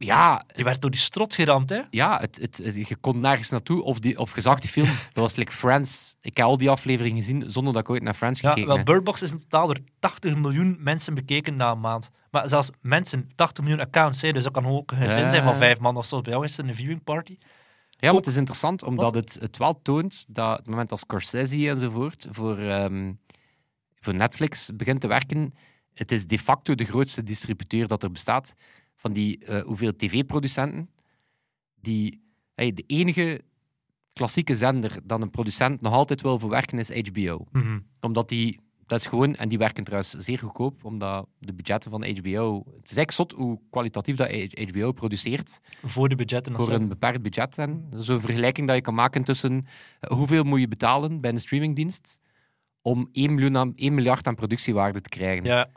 Ja, 0.04 0.44
die 0.52 0.64
werd 0.64 0.80
door 0.82 0.90
die 0.90 1.00
strot 1.00 1.34
geramd, 1.34 1.70
hè? 1.70 1.80
ja 1.90 2.18
het, 2.20 2.38
het, 2.40 2.56
het- 2.56 2.88
je 2.88 2.96
kon 2.96 3.20
nergens 3.20 3.50
naartoe 3.50 3.82
of, 3.82 3.98
die, 3.98 4.18
of 4.18 4.34
je 4.34 4.40
zag 4.40 4.58
die 4.58 4.70
film. 4.70 4.86
Dat 4.86 5.22
was 5.22 5.34
like 5.34 5.52
Friends. 5.52 6.16
Ik 6.20 6.36
heb 6.36 6.46
al 6.46 6.56
die 6.58 6.70
afleveringen 6.70 7.16
gezien 7.22 7.50
zonder 7.50 7.72
dat 7.72 7.82
ik 7.82 7.90
ooit 7.90 8.02
naar 8.02 8.14
Friends 8.14 8.40
Ja, 8.40 8.48
gekeken 8.48 8.68
wel, 8.68 8.76
heb. 8.76 8.86
Bird 8.86 9.04
Box 9.04 9.22
is 9.22 9.30
in 9.32 9.38
totaal 9.38 9.66
door 9.66 9.78
80 9.98 10.36
miljoen 10.36 10.76
mensen 10.80 11.14
bekeken 11.14 11.56
na 11.56 11.70
een 11.70 11.80
maand. 11.80 12.10
Maar 12.30 12.48
zelfs 12.48 12.70
mensen, 12.80 13.30
80 13.34 13.64
miljoen 13.64 13.82
accounts, 13.82 14.22
hè, 14.22 14.32
dus 14.32 14.44
dat 14.44 14.52
kan 14.52 14.66
ook 14.66 14.90
een 14.90 14.96
gezin 14.98 15.30
zijn 15.30 15.42
van 15.42 15.54
vijf 15.54 15.78
man 15.78 15.96
of 15.96 16.06
zo. 16.06 16.20
Bij 16.20 16.32
jou 16.32 16.44
is 16.44 16.56
het 16.56 16.66
een 16.68 16.74
viewing 16.74 17.04
party. 17.04 17.36
Ja, 17.90 18.08
maar 18.10 18.14
het 18.20 18.26
is 18.26 18.36
interessant 18.36 18.82
omdat 18.82 19.14
het, 19.14 19.36
het 19.40 19.56
wel 19.56 19.80
toont 19.82 20.24
dat 20.28 20.56
het 20.58 20.66
moment 20.66 20.90
als 20.90 21.00
Scorsese 21.00 21.68
enzovoort 21.68 22.26
voor, 22.30 22.58
ehm, 22.58 23.12
voor 24.00 24.14
Netflix 24.14 24.70
begint 24.74 25.00
te 25.00 25.06
werken, 25.06 25.54
het 25.94 26.12
is 26.12 26.26
de 26.26 26.38
facto 26.38 26.74
de 26.74 26.84
grootste 26.84 27.22
distributeur 27.22 27.86
dat 27.86 28.02
er 28.02 28.10
bestaat 28.10 28.54
van 29.04 29.12
die 29.12 29.38
eh, 29.44 29.60
hoeveel 29.62 29.96
tv-producenten. 29.96 30.90
Die, 31.80 32.22
hey, 32.54 32.72
de 32.72 32.84
enige 32.86 33.40
klassieke 34.12 34.54
zender 34.54 34.98
dat 35.04 35.22
een 35.22 35.30
producent 35.30 35.80
nog 35.80 35.92
altijd 35.92 36.20
wil 36.22 36.38
verwerken 36.38 36.78
is 36.78 37.08
HBO. 37.08 37.46
Omdat 38.00 38.28
die, 38.28 38.60
dat 38.86 39.00
is 39.00 39.06
gewoon, 39.06 39.34
en 39.34 39.48
die 39.48 39.58
werken 39.58 39.84
trouwens 39.84 40.10
zeer 40.10 40.38
goedkoop, 40.38 40.84
omdat 40.84 41.26
de 41.38 41.52
budgetten 41.52 41.90
van 41.90 42.00
HBO, 42.04 42.56
het 42.56 42.90
is 42.90 42.96
eigenlijk 42.96 43.10
zot 43.10 43.32
hoe 43.32 43.60
kwalitatief 43.70 44.16
dat 44.16 44.30
HBO 44.70 44.92
produceert 44.92 45.60
Voor 45.82 46.08
de 46.08 46.14
budgetten. 46.14 46.54
voor 46.54 46.72
een 46.72 46.88
beperkt 46.88 47.22
budget. 47.22 47.54
zijn. 47.54 47.86
Dat 47.90 48.00
is 48.00 48.06
Zo'n 48.06 48.20
vergelijking 48.20 48.66
dat 48.66 48.76
je 48.76 48.82
kan 48.82 48.94
maken 48.94 49.24
tussen 49.24 49.66
eh, 50.00 50.10
hoeveel 50.10 50.44
moet 50.44 50.60
je 50.60 50.68
betalen 50.68 51.20
bij 51.20 51.30
een 51.30 51.40
streamingdienst 51.40 52.18
om 52.82 53.08
1, 53.12 53.34
miljoen 53.34 53.56
aan, 53.56 53.72
1 53.74 53.94
miljard 53.94 54.26
aan 54.26 54.34
productiewaarde 54.34 55.00
te 55.00 55.08
krijgen. 55.08 55.44
Ja, 55.44 55.70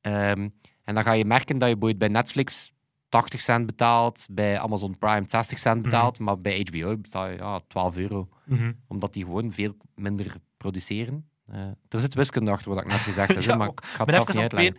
Ehm, 0.00 0.48
en 0.84 0.94
dan 0.94 1.04
ga 1.04 1.12
je 1.12 1.24
merken 1.24 1.58
dat 1.58 1.68
je 1.68 1.76
bijvoorbeeld 1.76 1.98
bij 2.12 2.22
Netflix 2.22 2.72
80 3.08 3.40
cent 3.40 3.66
betaalt, 3.66 4.26
bij 4.30 4.58
Amazon 4.58 4.98
Prime 4.98 5.24
60 5.26 5.58
cent 5.58 5.82
betaalt, 5.82 6.18
maar 6.18 6.40
bij 6.40 6.66
HBO 6.70 6.96
betaal 6.96 7.28
je 7.28 7.36
ja, 7.36 7.60
12 7.68 7.96
euro. 7.96 8.28
mhm. 8.44 8.72
Omdat 8.88 9.12
die 9.12 9.24
gewoon 9.24 9.52
veel 9.52 9.76
minder 9.94 10.34
produceren. 10.56 11.26
Eh, 11.46 11.60
er 11.88 12.00
zit 12.00 12.14
wiskunde 12.14 12.50
achter 12.50 12.70
wat 12.74 12.80
ik 12.84 12.88
net 12.90 12.98
gezegd 13.00 13.34
heb, 13.34 13.42
Ja, 13.52 13.56
maar 13.56 13.68
ik 13.68 13.80
ga 13.82 14.04
het 14.04 14.14
zelf 14.14 14.28
niet 14.28 14.36
uitleggen. 14.38 14.76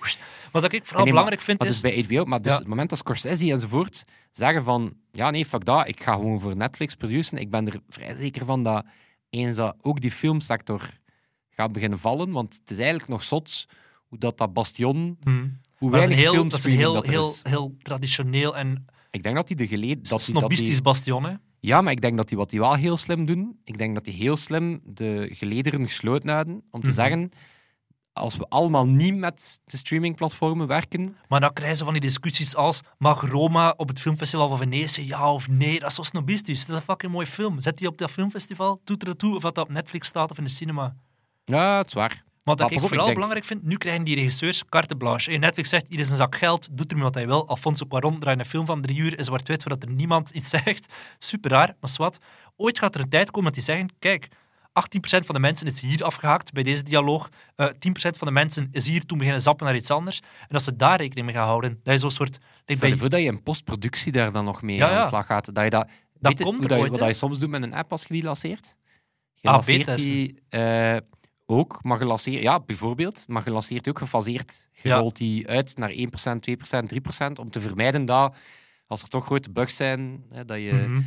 Wat 0.52 0.74
ik 0.74 0.86
vooral 0.86 1.04
Nee, 1.04 1.10
belangrijk 1.12 1.42
vind 1.42 1.60
Maar 1.60 1.68
is... 1.68 1.82
dus 1.82 1.92
bij 1.92 2.04
HBO, 2.04 2.26
maar 2.26 2.42
dus 2.42 2.52
Ja. 2.52 2.58
het 2.58 2.68
moment 2.68 2.90
dat 2.90 2.98
Scorsese 3.00 3.52
enzovoort 3.52 4.04
zeggen 4.32 4.64
van, 4.64 4.94
ja 5.12 5.30
nee, 5.32 5.46
fuck 5.46 5.66
dat, 5.66 5.88
ik 5.88 6.04
ga 6.04 6.14
gewoon 6.14 6.40
voor 6.40 6.56
Netflix 6.56 6.96
produceren. 6.96 7.40
Ik 7.40 7.50
ben 7.50 7.68
er 7.68 7.80
vrij 7.90 8.16
zeker 8.16 8.46
van 8.46 8.64
dat 8.64 8.86
eens 9.30 9.56
dat 9.56 9.76
ook 9.82 10.02
die 10.02 10.12
filmsector 10.12 10.90
gaat 11.50 11.72
beginnen 11.72 12.00
vallen, 12.00 12.32
want 12.32 12.54
het 12.60 12.70
is 12.72 12.78
eigenlijk 12.78 13.10
nog 13.10 13.24
zot 13.24 13.66
hoe 14.08 14.18
dat, 14.18 14.38
dat 14.38 14.54
bastion, 14.54 15.18
Mhm. 15.24 15.48
Hoe 15.84 15.92
dat 15.92 16.02
is 16.02 16.08
een 16.08 16.14
weinig 16.16 16.34
heel, 16.34 16.44
dat 16.50 16.60
is 16.60 16.66
een 16.66 16.72
heel, 16.72 16.94
dat 16.94 17.08
heel, 17.08 17.30
is. 17.30 17.42
heel 17.44 17.76
traditioneel 17.82 18.58
en 18.58 18.86
Ik 19.12 19.24
denk 19.24 19.36
dat 19.36 19.48
die 19.48 19.56
de 19.56 19.68
geleden... 19.68 20.04
Dat 20.04 20.22
snobistisch 20.22 20.70
die, 20.74 20.82
bastion. 20.82 21.24
Hè? 21.26 21.34
ja, 21.60 21.82
maar 21.82 21.92
ik 21.92 22.02
denk 22.02 22.18
dat 22.18 22.28
die 22.30 22.38
wat 22.38 22.50
die 22.50 22.60
wel 22.60 22.74
heel 22.74 22.98
slim 22.98 23.26
doen, 23.26 23.60
ik 23.64 23.78
denk 23.78 23.94
dat 23.96 24.06
die 24.06 24.14
heel 24.14 24.38
slim 24.38 24.82
de 24.84 25.28
gelederen 25.32 25.86
gesloten 25.86 26.30
houden 26.30 26.64
om 26.72 26.82
te 26.82 26.88
Mhm. 26.88 26.96
zeggen, 26.96 27.30
als 28.14 28.36
we 28.38 28.46
allemaal 28.50 28.86
niet 28.88 29.16
met 29.16 29.60
de 29.66 29.78
streamingplatformen 29.78 30.68
werken, 30.68 31.16
Maar 31.28 31.40
dan 31.40 31.54
krijgen 31.54 31.78
ze 31.78 31.84
van 31.84 31.94
die 31.94 32.02
discussies 32.02 32.56
als 32.56 32.82
mag 32.98 33.22
Roma 33.22 33.74
op 33.78 33.88
het 33.88 34.00
filmfestival 34.00 34.48
van 34.48 34.58
Venetië, 34.58 35.08
ja 35.08 35.34
of 35.34 35.48
nee? 35.48 35.80
Dat 35.80 35.90
is 35.90 35.96
zo 35.96 36.04
snobistisch. 36.04 36.60
Dat 36.60 36.70
is 36.70 36.76
een 36.76 36.82
fucking 36.82 37.12
mooi 37.12 37.26
film. 37.26 37.62
Zet 37.62 37.78
die 37.78 37.88
op 37.88 37.98
dat 37.98 38.12
filmfestival, 38.12 38.82
doet 38.84 39.08
er 39.08 39.16
toe 39.16 39.36
of 39.36 39.42
dat 39.42 39.58
op 39.58 39.70
Netflix 39.70 40.08
staat 40.08 40.32
of 40.32 40.38
in 40.38 40.44
de 40.44 40.50
cinema. 40.50 40.96
ja, 41.46 41.78
het 41.78 41.88
is 41.88 41.94
waar. 41.94 42.24
Wat 42.44 42.60
Maar 42.60 42.72
ik 42.72 42.80
vooral 42.80 42.98
ik 42.98 43.04
denk- 43.04 43.14
belangrijk 43.14 43.46
vind, 43.46 43.64
nu 43.64 43.78
krijgen 43.78 44.04
die 44.04 44.16
regisseurs 44.16 44.66
carte 44.70 44.96
blanche. 44.96 45.30
Hey, 45.30 45.40
Netflix 45.40 45.70
zegt, 45.70 45.88
hier 45.90 46.00
is 46.00 46.10
een 46.10 46.18
zak 46.18 46.36
geld, 46.36 46.68
doet 46.72 46.90
ermee 46.90 47.04
wat 47.04 47.14
hij 47.14 47.28
wil. 47.28 47.48
Alfonso 47.48 47.86
Cuarón 47.86 48.20
draait 48.20 48.40
een 48.40 48.46
film 48.46 48.66
van 48.66 48.82
drie 48.82 48.98
uur, 48.98 49.20
is 49.20 49.26
zwart-wit, 49.26 49.62
voordat 49.62 49.84
er 49.84 49.90
niemand 49.90 50.30
iets 50.30 50.50
zegt. 50.50 50.94
Super 51.18 51.52
raar, 51.52 51.76
maar 51.80 51.90
zwart. 51.90 52.18
Ooit 52.56 52.80
gaat 52.80 52.96
er 52.96 53.02
een 53.02 53.10
tijd 53.10 53.28
komen 53.32 53.44
dat 53.46 53.54
die 53.54 53.64
zeggen, 53.64 53.90
kijk, 54.00 54.28
18% 54.74 55.26
van 55.26 55.36
de 55.36 55.42
mensen 55.42 55.68
is 55.68 55.82
hier 55.82 56.04
afgehaakt 56.04 56.52
bij 56.52 56.64
deze 56.64 56.84
dialoog. 56.84 57.30
Eh 57.56 57.68
10% 57.80 58.18
van 58.18 58.28
de 58.28 58.34
mensen 58.34 58.68
is 58.72 58.88
hier 58.88 59.06
toen 59.06 59.18
beginnen 59.18 59.42
zappen 59.42 59.66
naar 59.66 59.76
iets 59.76 59.92
anders. 59.92 60.20
En 60.40 60.48
dat 60.50 60.64
ze 60.64 60.76
daar 60.76 60.98
rekening 60.98 61.26
mee 61.26 61.36
gaan 61.36 61.48
houden. 61.48 61.80
Dat 61.84 61.94
is 61.94 62.02
zo'n 62.02 62.12
soort... 62.12 62.36
Ik 62.66 62.76
Stel 62.76 62.88
je 62.88 62.94
ben, 62.94 63.00
voor 63.02 63.10
dat 63.10 63.20
je 63.20 63.26
in 63.26 63.44
postproductie 63.44 64.12
daar 64.12 64.32
dan 64.32 64.46
nog 64.46 64.62
mee 64.62 64.76
Ja, 64.76 64.90
aan 64.90 65.02
de 65.02 65.08
slag 65.08 65.26
gaat. 65.26 65.54
Dat 65.56 65.64
je 65.64 65.70
dat, 65.70 65.88
weet 66.20 66.38
je 66.38 66.44
komt 66.44 66.56
hoe 66.58 66.64
er 66.64 66.70
dat, 66.70 66.82
je- 66.84 66.90
wat 66.90 67.00
dat 67.00 67.08
je 67.08 67.14
soms 67.14 67.40
doet 67.40 67.50
met 67.50 67.64
een 67.64 67.74
app 67.74 67.92
als 67.92 68.02
je 68.02 68.14
die 68.14 68.24
lanceert. 68.24 68.78
Je 69.34 69.48
Ah, 69.48 69.54
lanceert 69.54 69.96
die 69.98 70.40
ook, 71.46 71.80
maar 71.84 72.00
je 72.00 72.06
lanceert, 72.06 72.42
ja, 72.44 72.60
bijvoorbeeld, 72.60 73.24
maar 73.28 73.44
die 73.44 73.54
ook 73.90 73.98
gefaseerd. 74.00 74.68
Je 74.82 74.88
Ja. 74.90 74.98
rolt 74.98 75.18
die 75.18 75.48
uit 75.48 75.78
naar 75.78 75.90
1%, 75.92 76.42
2%, 76.42 76.88
3%, 76.90 77.40
om 77.40 77.50
te 77.50 77.62
vermijden 77.62 78.06
dat, 78.06 78.36
als 78.88 79.02
er 79.02 79.08
toch 79.08 79.26
grote 79.26 79.52
bugs 79.52 79.76
zijn, 79.76 80.24
hè, 80.30 80.46
dat 80.46 80.58
je... 80.58 80.74
Mhm. 80.74 81.02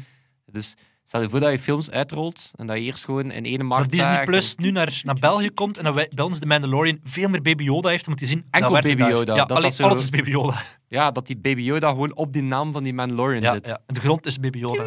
Dus 0.52 0.74
stel 1.04 1.22
je 1.22 1.28
voor 1.28 1.40
dat 1.40 1.50
je 1.50 1.58
films 1.58 1.90
uitrolt 1.90 2.50
en 2.56 2.66
dat 2.66 2.76
je 2.76 2.82
eerst 2.82 3.04
gewoon 3.04 3.30
in 3.30 3.44
ene 3.44 3.62
markt 3.62 3.82
Dat 3.90 3.92
Disney 3.98 4.24
Plus 4.24 4.54
en- 4.54 4.64
nu 4.64 4.70
naar, 4.70 5.00
naar 5.04 5.14
België 5.14 5.50
komt 5.50 5.78
en 5.78 5.84
dat 5.84 5.94
wij, 5.94 6.10
bij 6.14 6.24
ons 6.24 6.40
de 6.40 6.46
Mandalorian 6.46 6.98
veel 7.04 7.28
meer 7.28 7.42
Baby 7.42 7.64
Yoda 7.64 7.88
heeft, 7.88 8.06
moet 8.06 8.20
je 8.20 8.26
zien... 8.26 8.44
Enkel 8.50 8.72
Baby. 8.72 9.02
Yoda, 9.02 9.34
Ja, 9.34 9.44
dat 9.44 9.56
alleen, 9.56 9.72
zo- 9.72 9.82
alles 9.82 10.02
is 10.02 10.10
Baby 10.10 10.30
Yoda. 10.30 10.62
Ja, 10.88 11.10
dat 11.10 11.26
die 11.26 11.36
Baby 11.36 11.62
Yoda 11.62 11.88
gewoon 11.88 12.14
op 12.16 12.32
die 12.32 12.42
naam 12.42 12.72
van 12.72 12.82
die 12.82 12.94
Mandalorian 12.94 13.42
Ja, 13.42 13.52
zit. 13.52 13.66
ja. 13.66 13.80
De 13.86 14.00
grond 14.00 14.26
is 14.26 14.38
Baby 14.40 14.58
Yoda. 14.58 14.84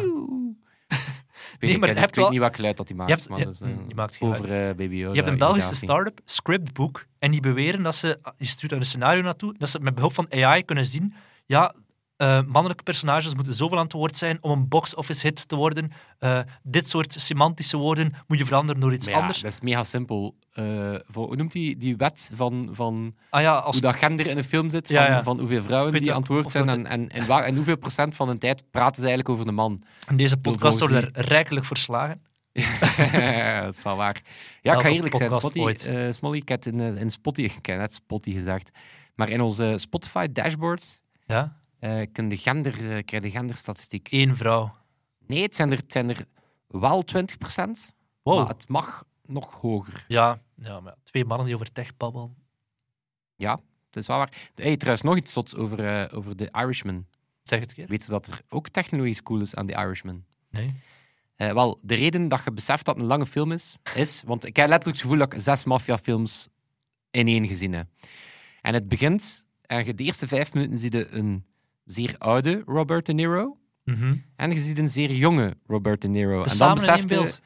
Weet, 1.60 1.70
Nee, 1.70 1.78
maar 1.78 1.88
ik, 1.88 1.94
je 1.94 2.00
weet 2.00 2.16
wel- 2.16 2.30
niet 2.30 2.38
welk 2.38 2.56
geluid 2.56 2.76
dat 2.76 2.88
hij 2.88 2.96
maakt. 2.96 3.10
Je 3.10 3.16
hebt- 3.16 3.28
maar 3.28 3.38
je- 3.38 3.44
eh, 3.44 3.78
mm, 3.80 3.86
die 3.86 3.94
maakt 3.94 4.16
geen 4.16 4.28
over 4.28 4.48
Baby 4.48 4.94
Yoda. 4.94 5.10
Je 5.14 5.16
hebt 5.16 5.28
een 5.32 5.38
Belgische 5.38 5.74
start-up, 5.74 6.20
Scriptbook, 6.24 7.06
en 7.18 7.30
die 7.30 7.40
beweren 7.40 7.82
dat 7.82 7.94
ze, 7.94 8.18
je 8.36 8.46
stuurt 8.46 8.70
daar 8.70 8.80
een 8.80 8.86
scenario 8.86 9.22
naartoe, 9.22 9.54
dat 9.58 9.68
ze 9.68 9.78
met 9.80 9.94
behulp 9.94 10.12
van 10.14 10.26
AI 10.32 10.62
kunnen 10.64 10.86
zien, 10.86 11.14
ja, 11.46 11.74
eh, 12.20 12.40
mannelijke 12.46 12.82
personages 12.82 13.34
moeten 13.34 13.54
zoveel 13.54 13.76
aan 13.78 13.84
het 13.84 13.92
woord 13.92 14.16
zijn 14.16 14.38
om 14.40 14.50
een 14.50 14.68
box-office 14.68 15.26
hit 15.26 15.48
te 15.48 15.56
worden. 15.56 15.92
Eh, 16.18 16.40
dit 16.62 16.88
soort 16.88 17.12
semantische 17.12 17.76
woorden 17.76 18.14
moet 18.26 18.38
je 18.38 18.44
veranderen 18.44 18.80
door 18.80 18.92
iets 18.92 19.06
ja, 19.06 19.20
anders. 19.20 19.40
dat 19.40 19.52
is 19.52 19.60
mega 19.60 19.84
simpel. 19.84 20.34
Eh, 20.52 20.94
voor, 21.08 21.26
hoe 21.26 21.36
noemt 21.36 21.52
die, 21.52 21.76
die 21.76 21.96
wet 21.96 22.30
van, 22.34 22.68
van 22.72 23.14
Ah 23.30 23.42
ja, 23.42 23.54
als 23.54 23.74
hoe 23.74 23.84
dat 23.84 23.96
gender 23.96 24.26
in 24.26 24.36
een 24.36 24.44
film 24.44 24.70
zit? 24.70 24.86
Van, 24.86 24.96
Ja, 24.96 25.22
van 25.22 25.38
hoeveel 25.38 25.62
vrouwen 25.62 25.92
die 25.92 26.12
aan 26.12 26.18
het 26.18 26.28
woord 26.28 26.50
zijn 26.50 26.68
en, 26.68 26.86
en, 26.86 27.08
en, 27.08 27.26
waar, 27.26 27.44
en 27.44 27.56
hoeveel 27.56 27.76
procent 27.76 28.16
van 28.16 28.28
de 28.28 28.38
tijd 28.38 28.64
praten 28.70 28.96
ze 28.96 29.08
eigenlijk 29.08 29.28
over 29.28 29.44
de 29.44 29.52
man. 29.52 29.82
in 30.08 30.16
deze 30.16 30.36
podcast 30.36 30.80
worden 30.80 31.12
er 31.12 31.24
rijkelijk 31.24 31.66
verslagen. 31.66 32.22
dat 33.64 33.74
is 33.74 33.82
wel 33.82 33.96
waar. 33.96 34.22
Ja, 34.62 34.74
ik 34.74 34.80
ga 34.80 34.88
eerlijk 34.88 35.16
zijn, 35.16 35.32
Spotty, 35.32 35.74
Smolly, 36.10 36.36
ik 36.36 36.48
heb 36.48 36.64
in, 36.66 36.80
in 36.80 37.10
Spotty, 37.10 37.42
ik 37.42 37.66
heb 37.66 37.78
net 37.78 37.94
Spotty 37.94 38.32
gezegd, 38.32 38.70
maar 39.14 39.28
in 39.28 39.40
onze 39.40 39.74
Spotify 39.76 40.26
dashboard 40.32 41.00
Ja? 41.26 41.59
Eh 41.80 42.06
kun 42.12 42.28
de 42.28 42.36
gender, 42.36 42.72
eh, 42.72 42.80
krijg 42.80 43.10
je 43.10 43.20
de 43.20 43.30
genderstatistiek. 43.30 44.08
Eén 44.10 44.36
vrouw. 44.36 44.76
Nee, 45.26 45.42
het 45.42 45.56
zijn 45.56 45.70
er, 45.70 45.76
het 45.76 45.92
zijn 45.92 46.08
er 46.08 46.26
wel 46.66 47.04
20%, 47.04 47.94
Wow. 48.22 48.38
maar 48.38 48.48
het 48.48 48.68
mag 48.68 49.04
nog 49.26 49.54
hoger. 49.60 50.04
Ja, 50.08 50.42
ja, 50.56 50.80
maar 50.80 50.94
twee 51.02 51.24
mannen 51.24 51.46
die 51.46 51.54
over 51.54 51.72
tech 51.72 51.96
babbelen. 51.96 52.34
Het 53.36 53.98
is 54.02 54.06
wel 54.06 54.16
waar. 54.16 54.50
Hey, 54.54 54.76
trouwens, 54.76 55.02
nog 55.04 55.16
iets 55.16 55.32
zots 55.32 55.54
over, 55.54 55.84
eh, 55.84 56.16
over 56.18 56.36
de 56.36 56.48
Irishman. 56.52 57.06
Zeg 57.42 57.60
het 57.60 57.68
een 57.68 57.74
keer. 57.74 57.86
Weet 57.86 58.04
je 58.04 58.10
dat 58.10 58.26
er 58.26 58.40
ook 58.48 58.68
technologisch 58.68 59.22
cool 59.22 59.40
is 59.40 59.54
aan 59.54 59.66
The 59.66 59.72
Irishman? 59.72 60.24
Nee. 60.50 60.74
Wel, 61.36 61.78
de 61.82 61.94
reden 61.94 62.28
dat 62.28 62.44
je 62.44 62.52
beseft 62.52 62.84
dat 62.84 62.94
het 62.94 63.02
een 63.02 63.10
lange 63.10 63.26
film 63.26 63.52
is, 63.52 63.76
is... 63.94 64.22
Want 64.26 64.44
ik 64.44 64.56
heb 64.56 64.68
letterlijk 64.68 64.98
het 64.98 65.06
gevoel 65.06 65.26
dat 65.26 65.32
ik 65.32 65.40
zes 65.40 65.64
maffiafilms 65.64 66.48
in 67.10 67.26
één 67.26 67.46
gezien 67.46 67.72
heb. 67.72 67.86
En 68.60 68.74
het 68.74 68.88
begint, 68.88 69.46
en 69.62 69.84
je 69.84 69.94
de 69.94 70.04
eerste 70.04 70.28
vijf 70.28 70.52
minuten 70.52 70.78
zie 70.78 70.96
je 70.96 71.08
een 71.08 71.44
zeer 71.90 72.14
oude 72.18 72.62
Robert 72.66 73.06
De 73.06 73.12
Niro. 73.12 73.58
Mhm. 73.84 74.14
En 74.36 74.50
je 74.50 74.58
ziet 74.60 74.78
een 74.78 74.88
zeer 74.88 75.12
jonge 75.12 75.56
Robert 75.66 76.02
De 76.02 76.08
Niro. 76.08 76.42
En 76.42 76.58
dan 76.58 76.68
in 76.68 76.74
besefte- 76.74 77.06
beeld. 77.06 77.40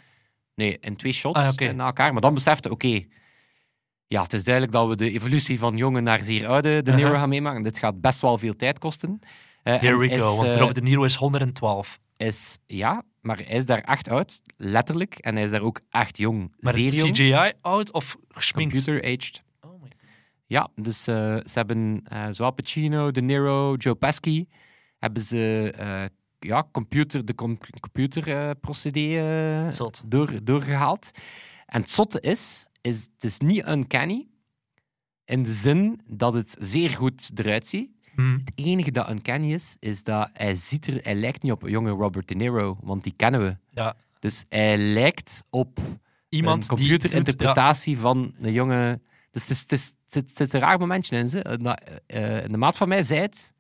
Nee, 0.54 0.78
in 0.80 0.96
twee 0.96 1.12
shots 1.12 1.59
Ah, 1.59 1.72
na 1.72 1.85
elkaar. 1.87 2.12
Maar 2.12 2.20
dan 2.20 2.35
besefte, 2.35 2.70
oké, 2.70 3.00
ja, 4.07 4.22
het 4.22 4.33
is 4.33 4.44
duidelijk 4.44 4.74
dat 4.74 4.88
we 4.88 4.96
de 4.96 5.11
evolutie 5.11 5.59
van 5.59 5.76
jonge 5.76 6.00
naar 6.00 6.24
zeer 6.24 6.46
oude 6.46 6.83
De 6.83 6.90
Niro 6.90 7.02
Uh-huh. 7.04 7.18
gaan 7.20 7.28
meemaken. 7.28 7.62
Dit 7.62 7.78
gaat 7.78 8.00
best 8.00 8.20
wel 8.20 8.38
veel 8.38 8.57
tijd 8.57 8.78
kosten. 8.78 9.18
Eh, 9.62 9.80
Here 9.80 9.96
we 9.96 10.09
is, 10.09 10.20
go, 10.22 10.37
want 10.37 10.52
eh, 10.52 10.59
Robert 10.59 10.74
De 10.74 10.83
Niro 10.83 11.04
is 11.04 11.14
112. 11.14 11.98
is, 12.16 12.59
ja, 12.66 13.02
maar 13.20 13.37
hij 13.37 13.46
is 13.46 13.66
daar 13.66 13.80
echt 13.80 14.09
oud, 14.09 14.42
letterlijk. 14.57 15.14
En 15.18 15.35
hij 15.35 15.44
is 15.44 15.50
daar 15.50 15.62
ook 15.62 15.80
echt 15.90 16.16
jong, 16.16 16.54
Maar 16.61 16.72
zeer 16.72 16.92
jong. 16.92 17.11
CGI 17.12 17.52
oud 17.61 17.92
of 17.92 18.16
gesminkt? 18.28 18.74
Computer-aged. 18.74 19.42
Ja, 20.46 20.70
dus 20.74 21.07
eh, 21.07 21.37
ze 21.37 21.52
hebben 21.52 22.00
eh 22.04 22.26
zowel 22.30 22.52
Pacino, 22.52 23.11
De 23.11 23.22
Niro, 23.22 23.74
Joe 23.74 23.94
Pesci, 23.94 24.48
hebben 24.98 25.22
ze 25.22 25.72
eh, 25.76 26.04
ja, 26.38 26.68
computer, 26.72 27.24
de 27.24 27.35
com 27.35 27.59
computerprocedé 27.80 29.68
door, 30.07 30.30
doorgehaald. 30.42 31.11
En 31.66 31.80
het 31.80 31.90
zotte 31.90 32.20
is, 32.20 32.66
is, 32.80 33.09
het 33.14 33.24
is 33.24 33.38
niet 33.38 33.66
uncanny, 33.66 34.26
in 35.24 35.42
de 35.42 35.52
zin 35.52 36.00
dat 36.07 36.35
het 36.35 36.57
zeer 36.61 36.90
goed 36.90 37.30
eruit 37.35 37.66
ziet. 37.66 37.90
Hm. 38.14 38.33
Het 38.33 38.52
enige 38.54 38.90
dat 38.90 39.11
uncanny 39.11 39.52
is, 39.52 39.76
is 39.80 40.02
dat 40.02 40.30
hij 40.33 40.54
ziet 40.54 40.87
er, 40.87 41.00
hij 41.02 41.14
lijkt 41.14 41.42
niet 41.42 41.52
op 41.52 41.62
een 41.62 41.70
jonge 41.70 41.90
Robert 41.90 42.28
De 42.28 42.35
Niro, 42.35 42.78
want 42.80 43.02
die 43.02 43.12
kennen 43.16 43.44
we. 43.44 43.57
Ja. 43.70 43.96
Dus 44.18 44.44
hij 44.48 44.78
lijkt 44.78 45.44
op 45.50 45.80
Iemand 46.28 46.62
een 46.62 46.76
computerinterpretatie 46.76 47.98
van 47.98 48.35
een 48.40 48.52
jonge... 48.52 49.00
Dus 49.35 49.42
het, 49.42 49.51
is, 49.51 49.61
het, 49.61 49.73
is, 49.73 49.92
het, 50.07 50.14
is- 50.14 50.23
het 50.29 50.37
zit 50.37 50.53
een 50.53 50.61
raar 50.61 50.79
momentje 50.79 51.16
in. 51.16 51.29
Ze. 51.29 51.42
Eh, 51.42 51.57
na- 51.57 51.79
eh, 52.07 52.44
de 52.51 52.57
maat 52.57 52.77
van 52.77 52.88
mij 52.88 53.03
zei 53.03 53.20
het. 53.20 53.53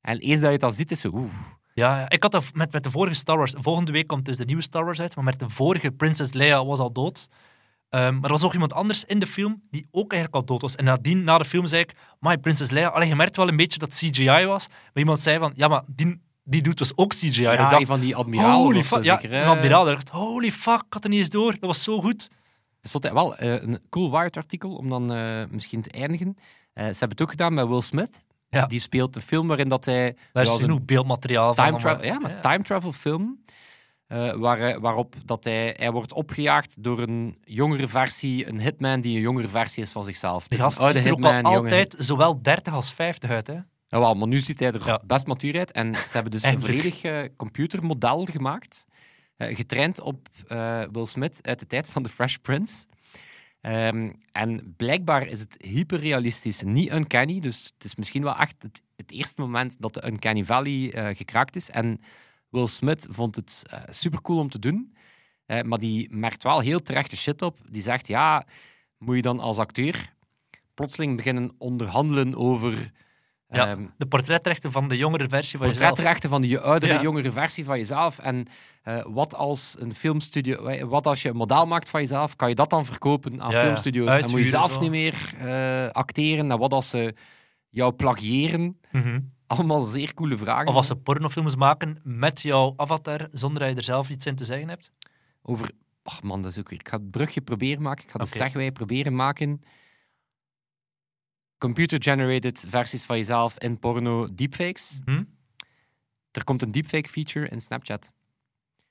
En 0.00 0.18
eens 0.18 0.40
dat 0.40 0.48
je 0.48 0.54
het 0.54 0.64
al 0.64 0.70
ziet, 0.70 0.90
is 0.90 1.00
ze... 1.00 1.08
Oeh. 1.14 1.32
Ja, 1.74 1.98
ja, 1.98 2.08
ik 2.10 2.22
had 2.22 2.32
dat 2.32 2.44
met, 2.52 2.72
met 2.72 2.82
de 2.82 2.90
vorige 2.90 3.14
Star 3.14 3.36
Wars. 3.36 3.54
Volgende 3.58 3.92
week 3.92 4.06
komt 4.06 4.24
dus 4.24 4.36
de 4.36 4.44
nieuwe 4.44 4.62
Star 4.62 4.84
Wars 4.84 5.00
uit, 5.00 5.14
maar 5.16 5.24
met 5.24 5.38
de 5.40 5.48
vorige 5.48 5.90
Princess 5.90 6.32
Leia 6.32 6.64
was 6.64 6.78
al 6.78 6.92
dood. 6.92 7.28
Ehm, 7.88 8.14
maar 8.14 8.24
er 8.24 8.30
was 8.30 8.42
ook 8.42 8.52
iemand 8.52 8.72
anders 8.72 9.04
in 9.04 9.18
de 9.18 9.26
film 9.26 9.62
die 9.70 9.86
ook 9.90 10.12
eigenlijk 10.12 10.42
al 10.42 10.44
dood 10.48 10.60
was. 10.62 10.74
En 10.76 10.84
nadien, 10.84 11.24
na 11.24 11.38
de 11.38 11.44
film, 11.44 11.66
zei 11.66 11.82
ik, 11.82 11.92
my 12.20 12.38
Princess 12.38 12.70
Leia, 12.70 12.88
allee, 12.88 13.08
je 13.08 13.16
merkt 13.16 13.36
wel 13.36 13.48
een 13.48 13.56
beetje 13.56 13.78
dat 13.78 13.88
het 13.88 13.98
CGI 13.98 14.44
was. 14.46 14.68
Maar 14.68 14.78
iemand 14.94 15.20
zei 15.20 15.38
van, 15.38 15.52
ja, 15.54 15.68
maar 15.68 15.82
die, 15.86 16.20
die 16.44 16.62
doet 16.62 16.78
dus 16.78 16.96
ook 16.96 17.10
CGI. 17.14 17.26
En 17.26 17.42
Ja, 17.42 17.52
ik 17.52 17.58
dacht, 17.58 17.80
een 17.80 17.86
van 17.86 18.00
die 18.00 18.16
admiraal. 18.16 18.62
holy 18.62 18.78
of 18.78 18.86
zo 18.86 18.96
fuck, 18.96 19.04
ja, 19.04 19.22
een 19.24 19.44
admiraal. 19.48 19.88
Ik 19.88 19.94
dacht, 19.94 20.08
holy 20.08 20.52
fuck, 20.52 20.82
ik 20.86 20.92
had 20.92 21.04
er 21.04 21.10
niet 21.10 21.18
eens 21.18 21.28
door. 21.30 21.50
Dat 21.52 21.60
was 21.60 21.82
zo 21.82 22.00
goed. 22.00 22.30
Het 22.86 22.94
stond 22.94 23.14
wel 23.14 23.36
eh, 23.36 23.62
een 23.62 23.78
cool 23.90 24.10
Wired-artikel, 24.10 24.74
om 24.74 24.88
dan 24.88 25.12
eh, 25.12 25.42
misschien 25.50 25.82
te 25.82 25.90
eindigen. 25.90 26.36
Eh, 26.72 26.84
ze 26.84 26.90
hebben 26.90 27.08
het 27.08 27.22
ook 27.22 27.30
gedaan 27.30 27.54
met 27.54 27.66
Will 27.68 27.80
Smith. 27.80 28.22
Ja. 28.48 28.66
Die 28.66 28.80
speelt 28.80 29.16
een 29.16 29.22
film 29.22 29.46
waarin 29.46 29.68
dat 29.68 29.84
hij... 29.84 30.16
Daar 30.32 30.42
is 30.42 30.50
ja, 30.52 30.58
genoeg 30.58 30.84
beeldmateriaal 30.84 31.54
van. 31.54 31.78
time 31.78 31.96
eh, 31.98 32.08
ja, 32.08 32.18
maar 32.18 32.40
time 32.40 32.62
travel 32.62 32.92
film. 32.92 33.40
waar, 34.36 34.80
waarop 34.80 35.14
dat 35.24 35.44
hij, 35.44 35.74
hij 35.78 35.90
wordt 35.92 36.12
opgejaagd 36.12 36.82
door 36.82 36.98
een 36.98 37.38
jongere 37.44 37.88
versie, 37.88 38.48
een 38.48 38.60
hitman 38.60 39.00
die 39.00 39.16
een 39.16 39.22
jongere 39.22 39.48
versie 39.48 39.82
is 39.82 39.92
van 39.92 40.04
zichzelf. 40.04 40.48
Die 40.48 40.58
Dus 40.58 40.66
gast 40.66 40.76
ziet 40.94 41.04
er 41.06 41.12
ook 41.12 41.20
wel 41.20 41.32
hitman, 41.32 41.52
jonge 41.52 41.64
altijd 41.64 41.94
zowel 41.98 42.42
30 42.42 42.72
als 42.74 42.92
50 42.92 43.30
uit. 43.30 43.46
Hè? 43.46 43.58
Jawel, 43.88 44.14
maar 44.14 44.28
nu 44.28 44.38
ziet 44.38 44.60
hij 44.60 44.72
er 44.72 44.86
Ja. 44.86 45.00
best 45.06 45.26
matuur 45.26 45.58
uit. 45.58 45.72
En 45.72 45.94
ze 45.94 46.10
hebben 46.12 46.32
dus 46.32 46.42
een 46.44 46.60
volledig 46.60 47.02
computermodel 47.36 48.24
gemaakt. 48.24 48.86
Eh, 49.36 49.56
getraind 49.56 50.00
op 50.00 50.28
eh, 50.46 50.82
Will 50.92 51.06
Smith 51.06 51.38
uit 51.42 51.58
de 51.58 51.66
tijd 51.66 51.88
van 51.88 52.02
The 52.02 52.08
Fresh 52.08 52.36
Prince. 52.36 52.86
Ehm, 53.60 54.12
en 54.32 54.74
blijkbaar 54.76 55.26
is 55.26 55.40
het 55.40 55.56
hyperrealistisch, 55.58 56.62
niet 56.62 56.90
uncanny. 56.92 57.40
Dus 57.40 57.72
het 57.74 57.84
is 57.84 57.94
misschien 57.94 58.22
wel 58.22 58.36
echt 58.36 58.62
het, 58.62 58.82
eerste 59.06 59.40
moment 59.40 59.80
dat 59.80 59.94
de 59.94 60.06
Uncanny 60.06 60.44
Valley 60.44 60.92
eh, 60.92 61.16
gekraakt 61.16 61.56
is. 61.56 61.70
En 61.70 62.00
Will 62.48 62.66
Smith 62.66 63.06
vond 63.10 63.36
het 63.36 63.50
super 63.50 63.94
supercool 63.94 64.38
om 64.38 64.48
te 64.48 64.58
doen. 64.58 64.94
Maar 65.64 65.78
die 65.78 66.08
merkt 66.10 66.42
wel 66.42 66.60
heel 66.60 66.82
terechte 66.82 67.16
shit 67.16 67.42
op. 67.42 67.58
Die 67.70 67.82
zegt, 67.82 68.08
ja, 68.08 68.46
moet 68.98 69.16
je 69.16 69.22
dan 69.22 69.40
als 69.40 69.58
acteur 69.58 70.14
plotseling 70.74 71.16
beginnen 71.16 71.54
onderhandelen 71.58 72.34
over... 72.34 72.92
Ja, 73.48 73.68
ehm, 73.68 73.86
de 73.96 74.06
portretrechten 74.06 74.72
van 74.72 74.88
de 74.88 74.96
jongere 74.96 75.28
versie 75.28 75.58
van 75.58 75.68
jezelf. 75.68 75.86
portretrechten 75.88 76.30
van 76.30 76.40
de 76.40 76.60
oudere, 76.60 76.92
Ja. 76.92 77.02
jongere 77.02 77.32
versie 77.32 77.64
van 77.64 77.78
jezelf. 77.78 78.18
En 78.18 78.46
eh, 78.82 79.04
wat 79.06 79.34
als 79.34 79.74
een 79.78 79.94
filmstudio, 79.94 80.66
eh, 80.66 80.82
wat 80.84 81.06
als 81.06 81.22
je 81.22 81.28
een 81.28 81.36
model 81.36 81.66
maakt 81.66 81.90
van 81.90 82.00
jezelf, 82.00 82.36
kan 82.36 82.48
je 82.48 82.54
dat 82.54 82.70
dan 82.70 82.84
verkopen 82.84 83.42
aan 83.42 83.50
Ja, 83.50 83.60
filmstudio's? 83.60 84.16
En 84.16 84.30
moet 84.30 84.38
je 84.40 84.44
zelf 84.46 84.72
zo. 84.72 84.80
niet 84.80 84.90
meer 84.90 85.34
eh, 85.38 85.88
acteren. 85.90 86.50
En 86.50 86.58
wat 86.58 86.72
als 86.72 86.90
ze 86.90 87.14
jou 87.70 87.92
plagiëren? 87.92 88.80
Mhm. 88.92 89.20
Allemaal 89.46 89.82
zeer 89.82 90.14
coole 90.14 90.36
vragen. 90.36 90.66
Of 90.66 90.74
als 90.74 90.86
ze 90.86 90.96
pornofilms 90.96 91.56
maken 91.56 92.00
met 92.02 92.40
jouw 92.40 92.72
avatar, 92.76 93.28
zonder 93.30 93.60
dat 93.60 93.70
je 93.70 93.76
er 93.76 93.82
zelf 93.82 94.08
iets 94.10 94.26
in 94.26 94.34
te 94.36 94.44
zeggen 94.44 94.68
hebt. 94.68 94.92
Over, 95.42 95.70
ach 96.02 96.22
man, 96.22 96.42
dat 96.42 96.50
is 96.50 96.58
ook 96.58 96.68
weer. 96.68 96.78
Ik 96.80 96.88
ga 96.88 96.96
het 96.96 97.10
brugje 97.10 97.40
proberen 97.40 97.82
maken. 97.82 98.04
Ik 98.04 98.10
ga 98.10 98.18
de 98.18 98.24
Oké. 98.24 98.36
segway 98.36 98.72
proberen 98.72 99.14
maken. 99.14 99.60
Computer-generated 101.58 102.64
versies 102.68 103.04
van 103.04 103.16
jezelf 103.16 103.58
in 103.58 103.78
porno 103.78 104.28
deepfakes. 104.34 104.98
Hm? 105.04 105.22
Er 106.30 106.44
komt 106.44 106.62
een 106.62 106.70
deepfake 106.72 107.08
feature 107.08 107.48
in 107.48 107.60
Snapchat. 107.60 108.12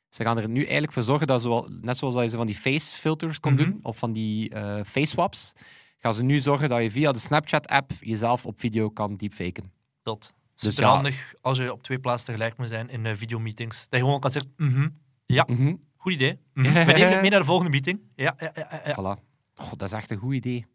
Ze 0.09 0.23
gaan 0.23 0.37
er 0.37 0.49
nu 0.49 0.61
eigenlijk 0.61 0.91
voor 0.93 1.03
zorgen 1.03 1.27
dat, 1.27 1.41
zo, 1.41 1.67
net 1.81 1.97
zoals 1.97 2.13
dat 2.13 2.23
je 2.23 2.29
ze 2.29 2.35
van 2.37 2.45
die 2.45 2.55
face 2.55 2.95
filters 2.95 3.39
kon 3.39 3.53
Mhm. 3.53 3.63
doen, 3.63 3.79
of 3.81 3.97
van 3.97 4.11
die 4.13 4.49
eh 4.49 4.83
face 4.85 5.05
swaps, 5.05 5.53
gaan 5.97 6.13
ze 6.13 6.23
nu 6.23 6.39
zorgen 6.39 6.69
dat 6.69 6.81
je 6.81 6.91
via 6.91 7.11
de 7.11 7.19
Snapchat-app 7.19 7.91
jezelf 7.99 8.45
op 8.45 8.59
video 8.59 8.89
kan 8.89 9.15
deepfaken. 9.15 9.71
Dat. 10.03 10.33
Dus 10.55 10.75
Super 10.75 10.89
handig 10.89 11.33
als 11.41 11.57
je 11.57 11.71
op 11.73 11.83
twee 11.83 11.99
plaatsen 11.99 12.25
tegelijk 12.27 12.57
moet 12.57 12.67
zijn 12.67 12.89
in 12.89 13.05
eh, 13.05 13.15
videomeetings. 13.15 13.79
Dat 13.89 13.99
je 13.99 14.05
gewoon 14.05 14.19
kan 14.19 14.31
zeggen, 14.31 14.53
mhm, 14.57 14.87
ja, 15.25 15.45
Mhm. 15.47 15.75
goed 15.95 16.13
idee. 16.13 16.39
We 16.53 16.61
nemen 16.61 17.09
het 17.11 17.21
mee 17.21 17.29
naar 17.29 17.39
de 17.39 17.45
volgende 17.45 17.71
meeting. 17.71 17.99
Ja, 18.15 18.35
ja, 18.39 18.51
ja, 18.53 18.67
ja, 18.71 18.81
ja. 18.85 18.93
Voilà. 18.93 19.21
God, 19.55 19.79
dat 19.79 19.87
is 19.87 19.93
echt 19.97 20.11
een 20.11 20.17
goed 20.17 20.33
idee. 20.33 20.65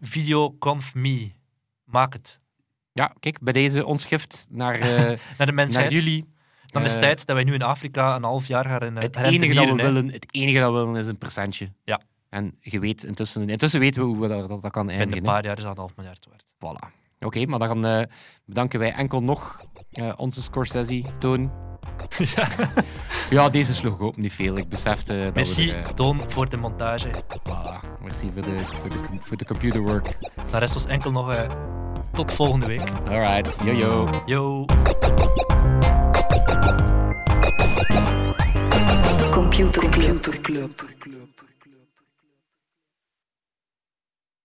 Videoconf 0.00 0.94
me. 0.94 1.30
Maak 1.84 2.12
het. 2.12 2.40
Ja, 2.92 3.12
kijk, 3.20 3.40
bij 3.40 3.52
deze 3.52 3.86
ons 3.86 4.04
gift 4.06 4.46
naar, 4.50 4.74
eh, 4.80 5.18
Naar 5.38 5.46
de 5.46 5.52
mensheid. 5.52 5.84
naar 5.90 5.94
jullie. 6.00 6.26
Dan 6.66 6.84
is 6.84 6.92
het 6.92 7.00
Eh, 7.00 7.06
tijd 7.06 7.26
dat 7.26 7.36
wij 7.36 7.44
nu 7.44 7.54
in 7.54 7.62
Afrika 7.62 8.16
een 8.16 8.22
half 8.24 8.46
jaar 8.46 8.64
gaan 8.64 8.96
eh, 8.96 9.02
Het 9.02 9.16
gaan 9.16 9.24
enige, 9.24 9.54
dat 9.54 9.64
we 9.64 9.70
hè. 9.70 9.82
willen, 9.92 10.10
het 10.12 10.34
enige 10.34 10.58
dat 10.58 10.72
we 10.72 10.78
willen 10.78 10.96
is 10.96 11.06
een 11.06 11.18
percentje. 11.18 11.72
Ja. 11.84 12.00
En 12.28 12.56
je 12.60 12.78
weet 12.80 13.04
intussen, 13.04 13.48
intussen 13.48 13.80
weten 13.80 14.02
we 14.02 14.08
hoe 14.08 14.20
we 14.20 14.28
dat, 14.28 14.48
dat, 14.62 14.70
kan 14.70 14.86
Binnen 14.86 14.94
eindigen. 15.06 15.22
een 15.22 15.28
hè. 15.28 15.34
paar 15.34 15.44
jaar 15.44 15.56
is 15.56 15.62
dat 15.62 15.72
een 15.72 15.78
half 15.78 15.96
miljard 15.96 16.26
waard. 16.30 16.44
Voilà. 16.54 16.92
Oké, 17.20 17.46
maar 17.46 17.58
dan 17.58 17.84
eh, 17.86 18.02
bedanken 18.44 18.78
wij 18.78 18.92
enkel 18.92 19.22
nog 19.22 19.60
onze 20.16 20.42
Scorsese, 20.42 21.02
Toon. 21.18 21.67
ja. 23.30 23.48
deze 23.48 23.74
sloeg 23.74 23.98
ook 24.00 24.16
niet 24.16 24.32
veel. 24.32 24.56
Ik 24.58 24.68
besefte 24.68 25.22
dat 25.24 25.34
Merci, 25.34 25.66
we 25.66 25.72
er... 25.72 25.84
eh, 25.86 25.92
Toon, 25.92 26.20
voor 26.28 26.48
de 26.48 26.56
montage. 26.56 27.10
voilà. 27.48 28.00
Merci 28.02 28.30
voor 28.34 28.42
de, 28.42 28.58
voor 28.58 28.88
de, 28.90 28.96
voor 29.20 29.36
de 29.36 29.44
computerwork. 29.44 30.18
Dan 30.50 30.60
rest 30.60 30.74
ons 30.74 30.86
enkel 30.86 31.10
nog 31.10 31.32
eh, 31.32 31.50
tot 32.12 32.32
volgende 32.32 32.66
week. 32.66 32.82
Alright, 33.08 33.56
yo 33.64 33.72
yo. 33.72 34.08
Yo. 34.26 34.64
Computer 39.30 39.88
Club. 40.42 40.84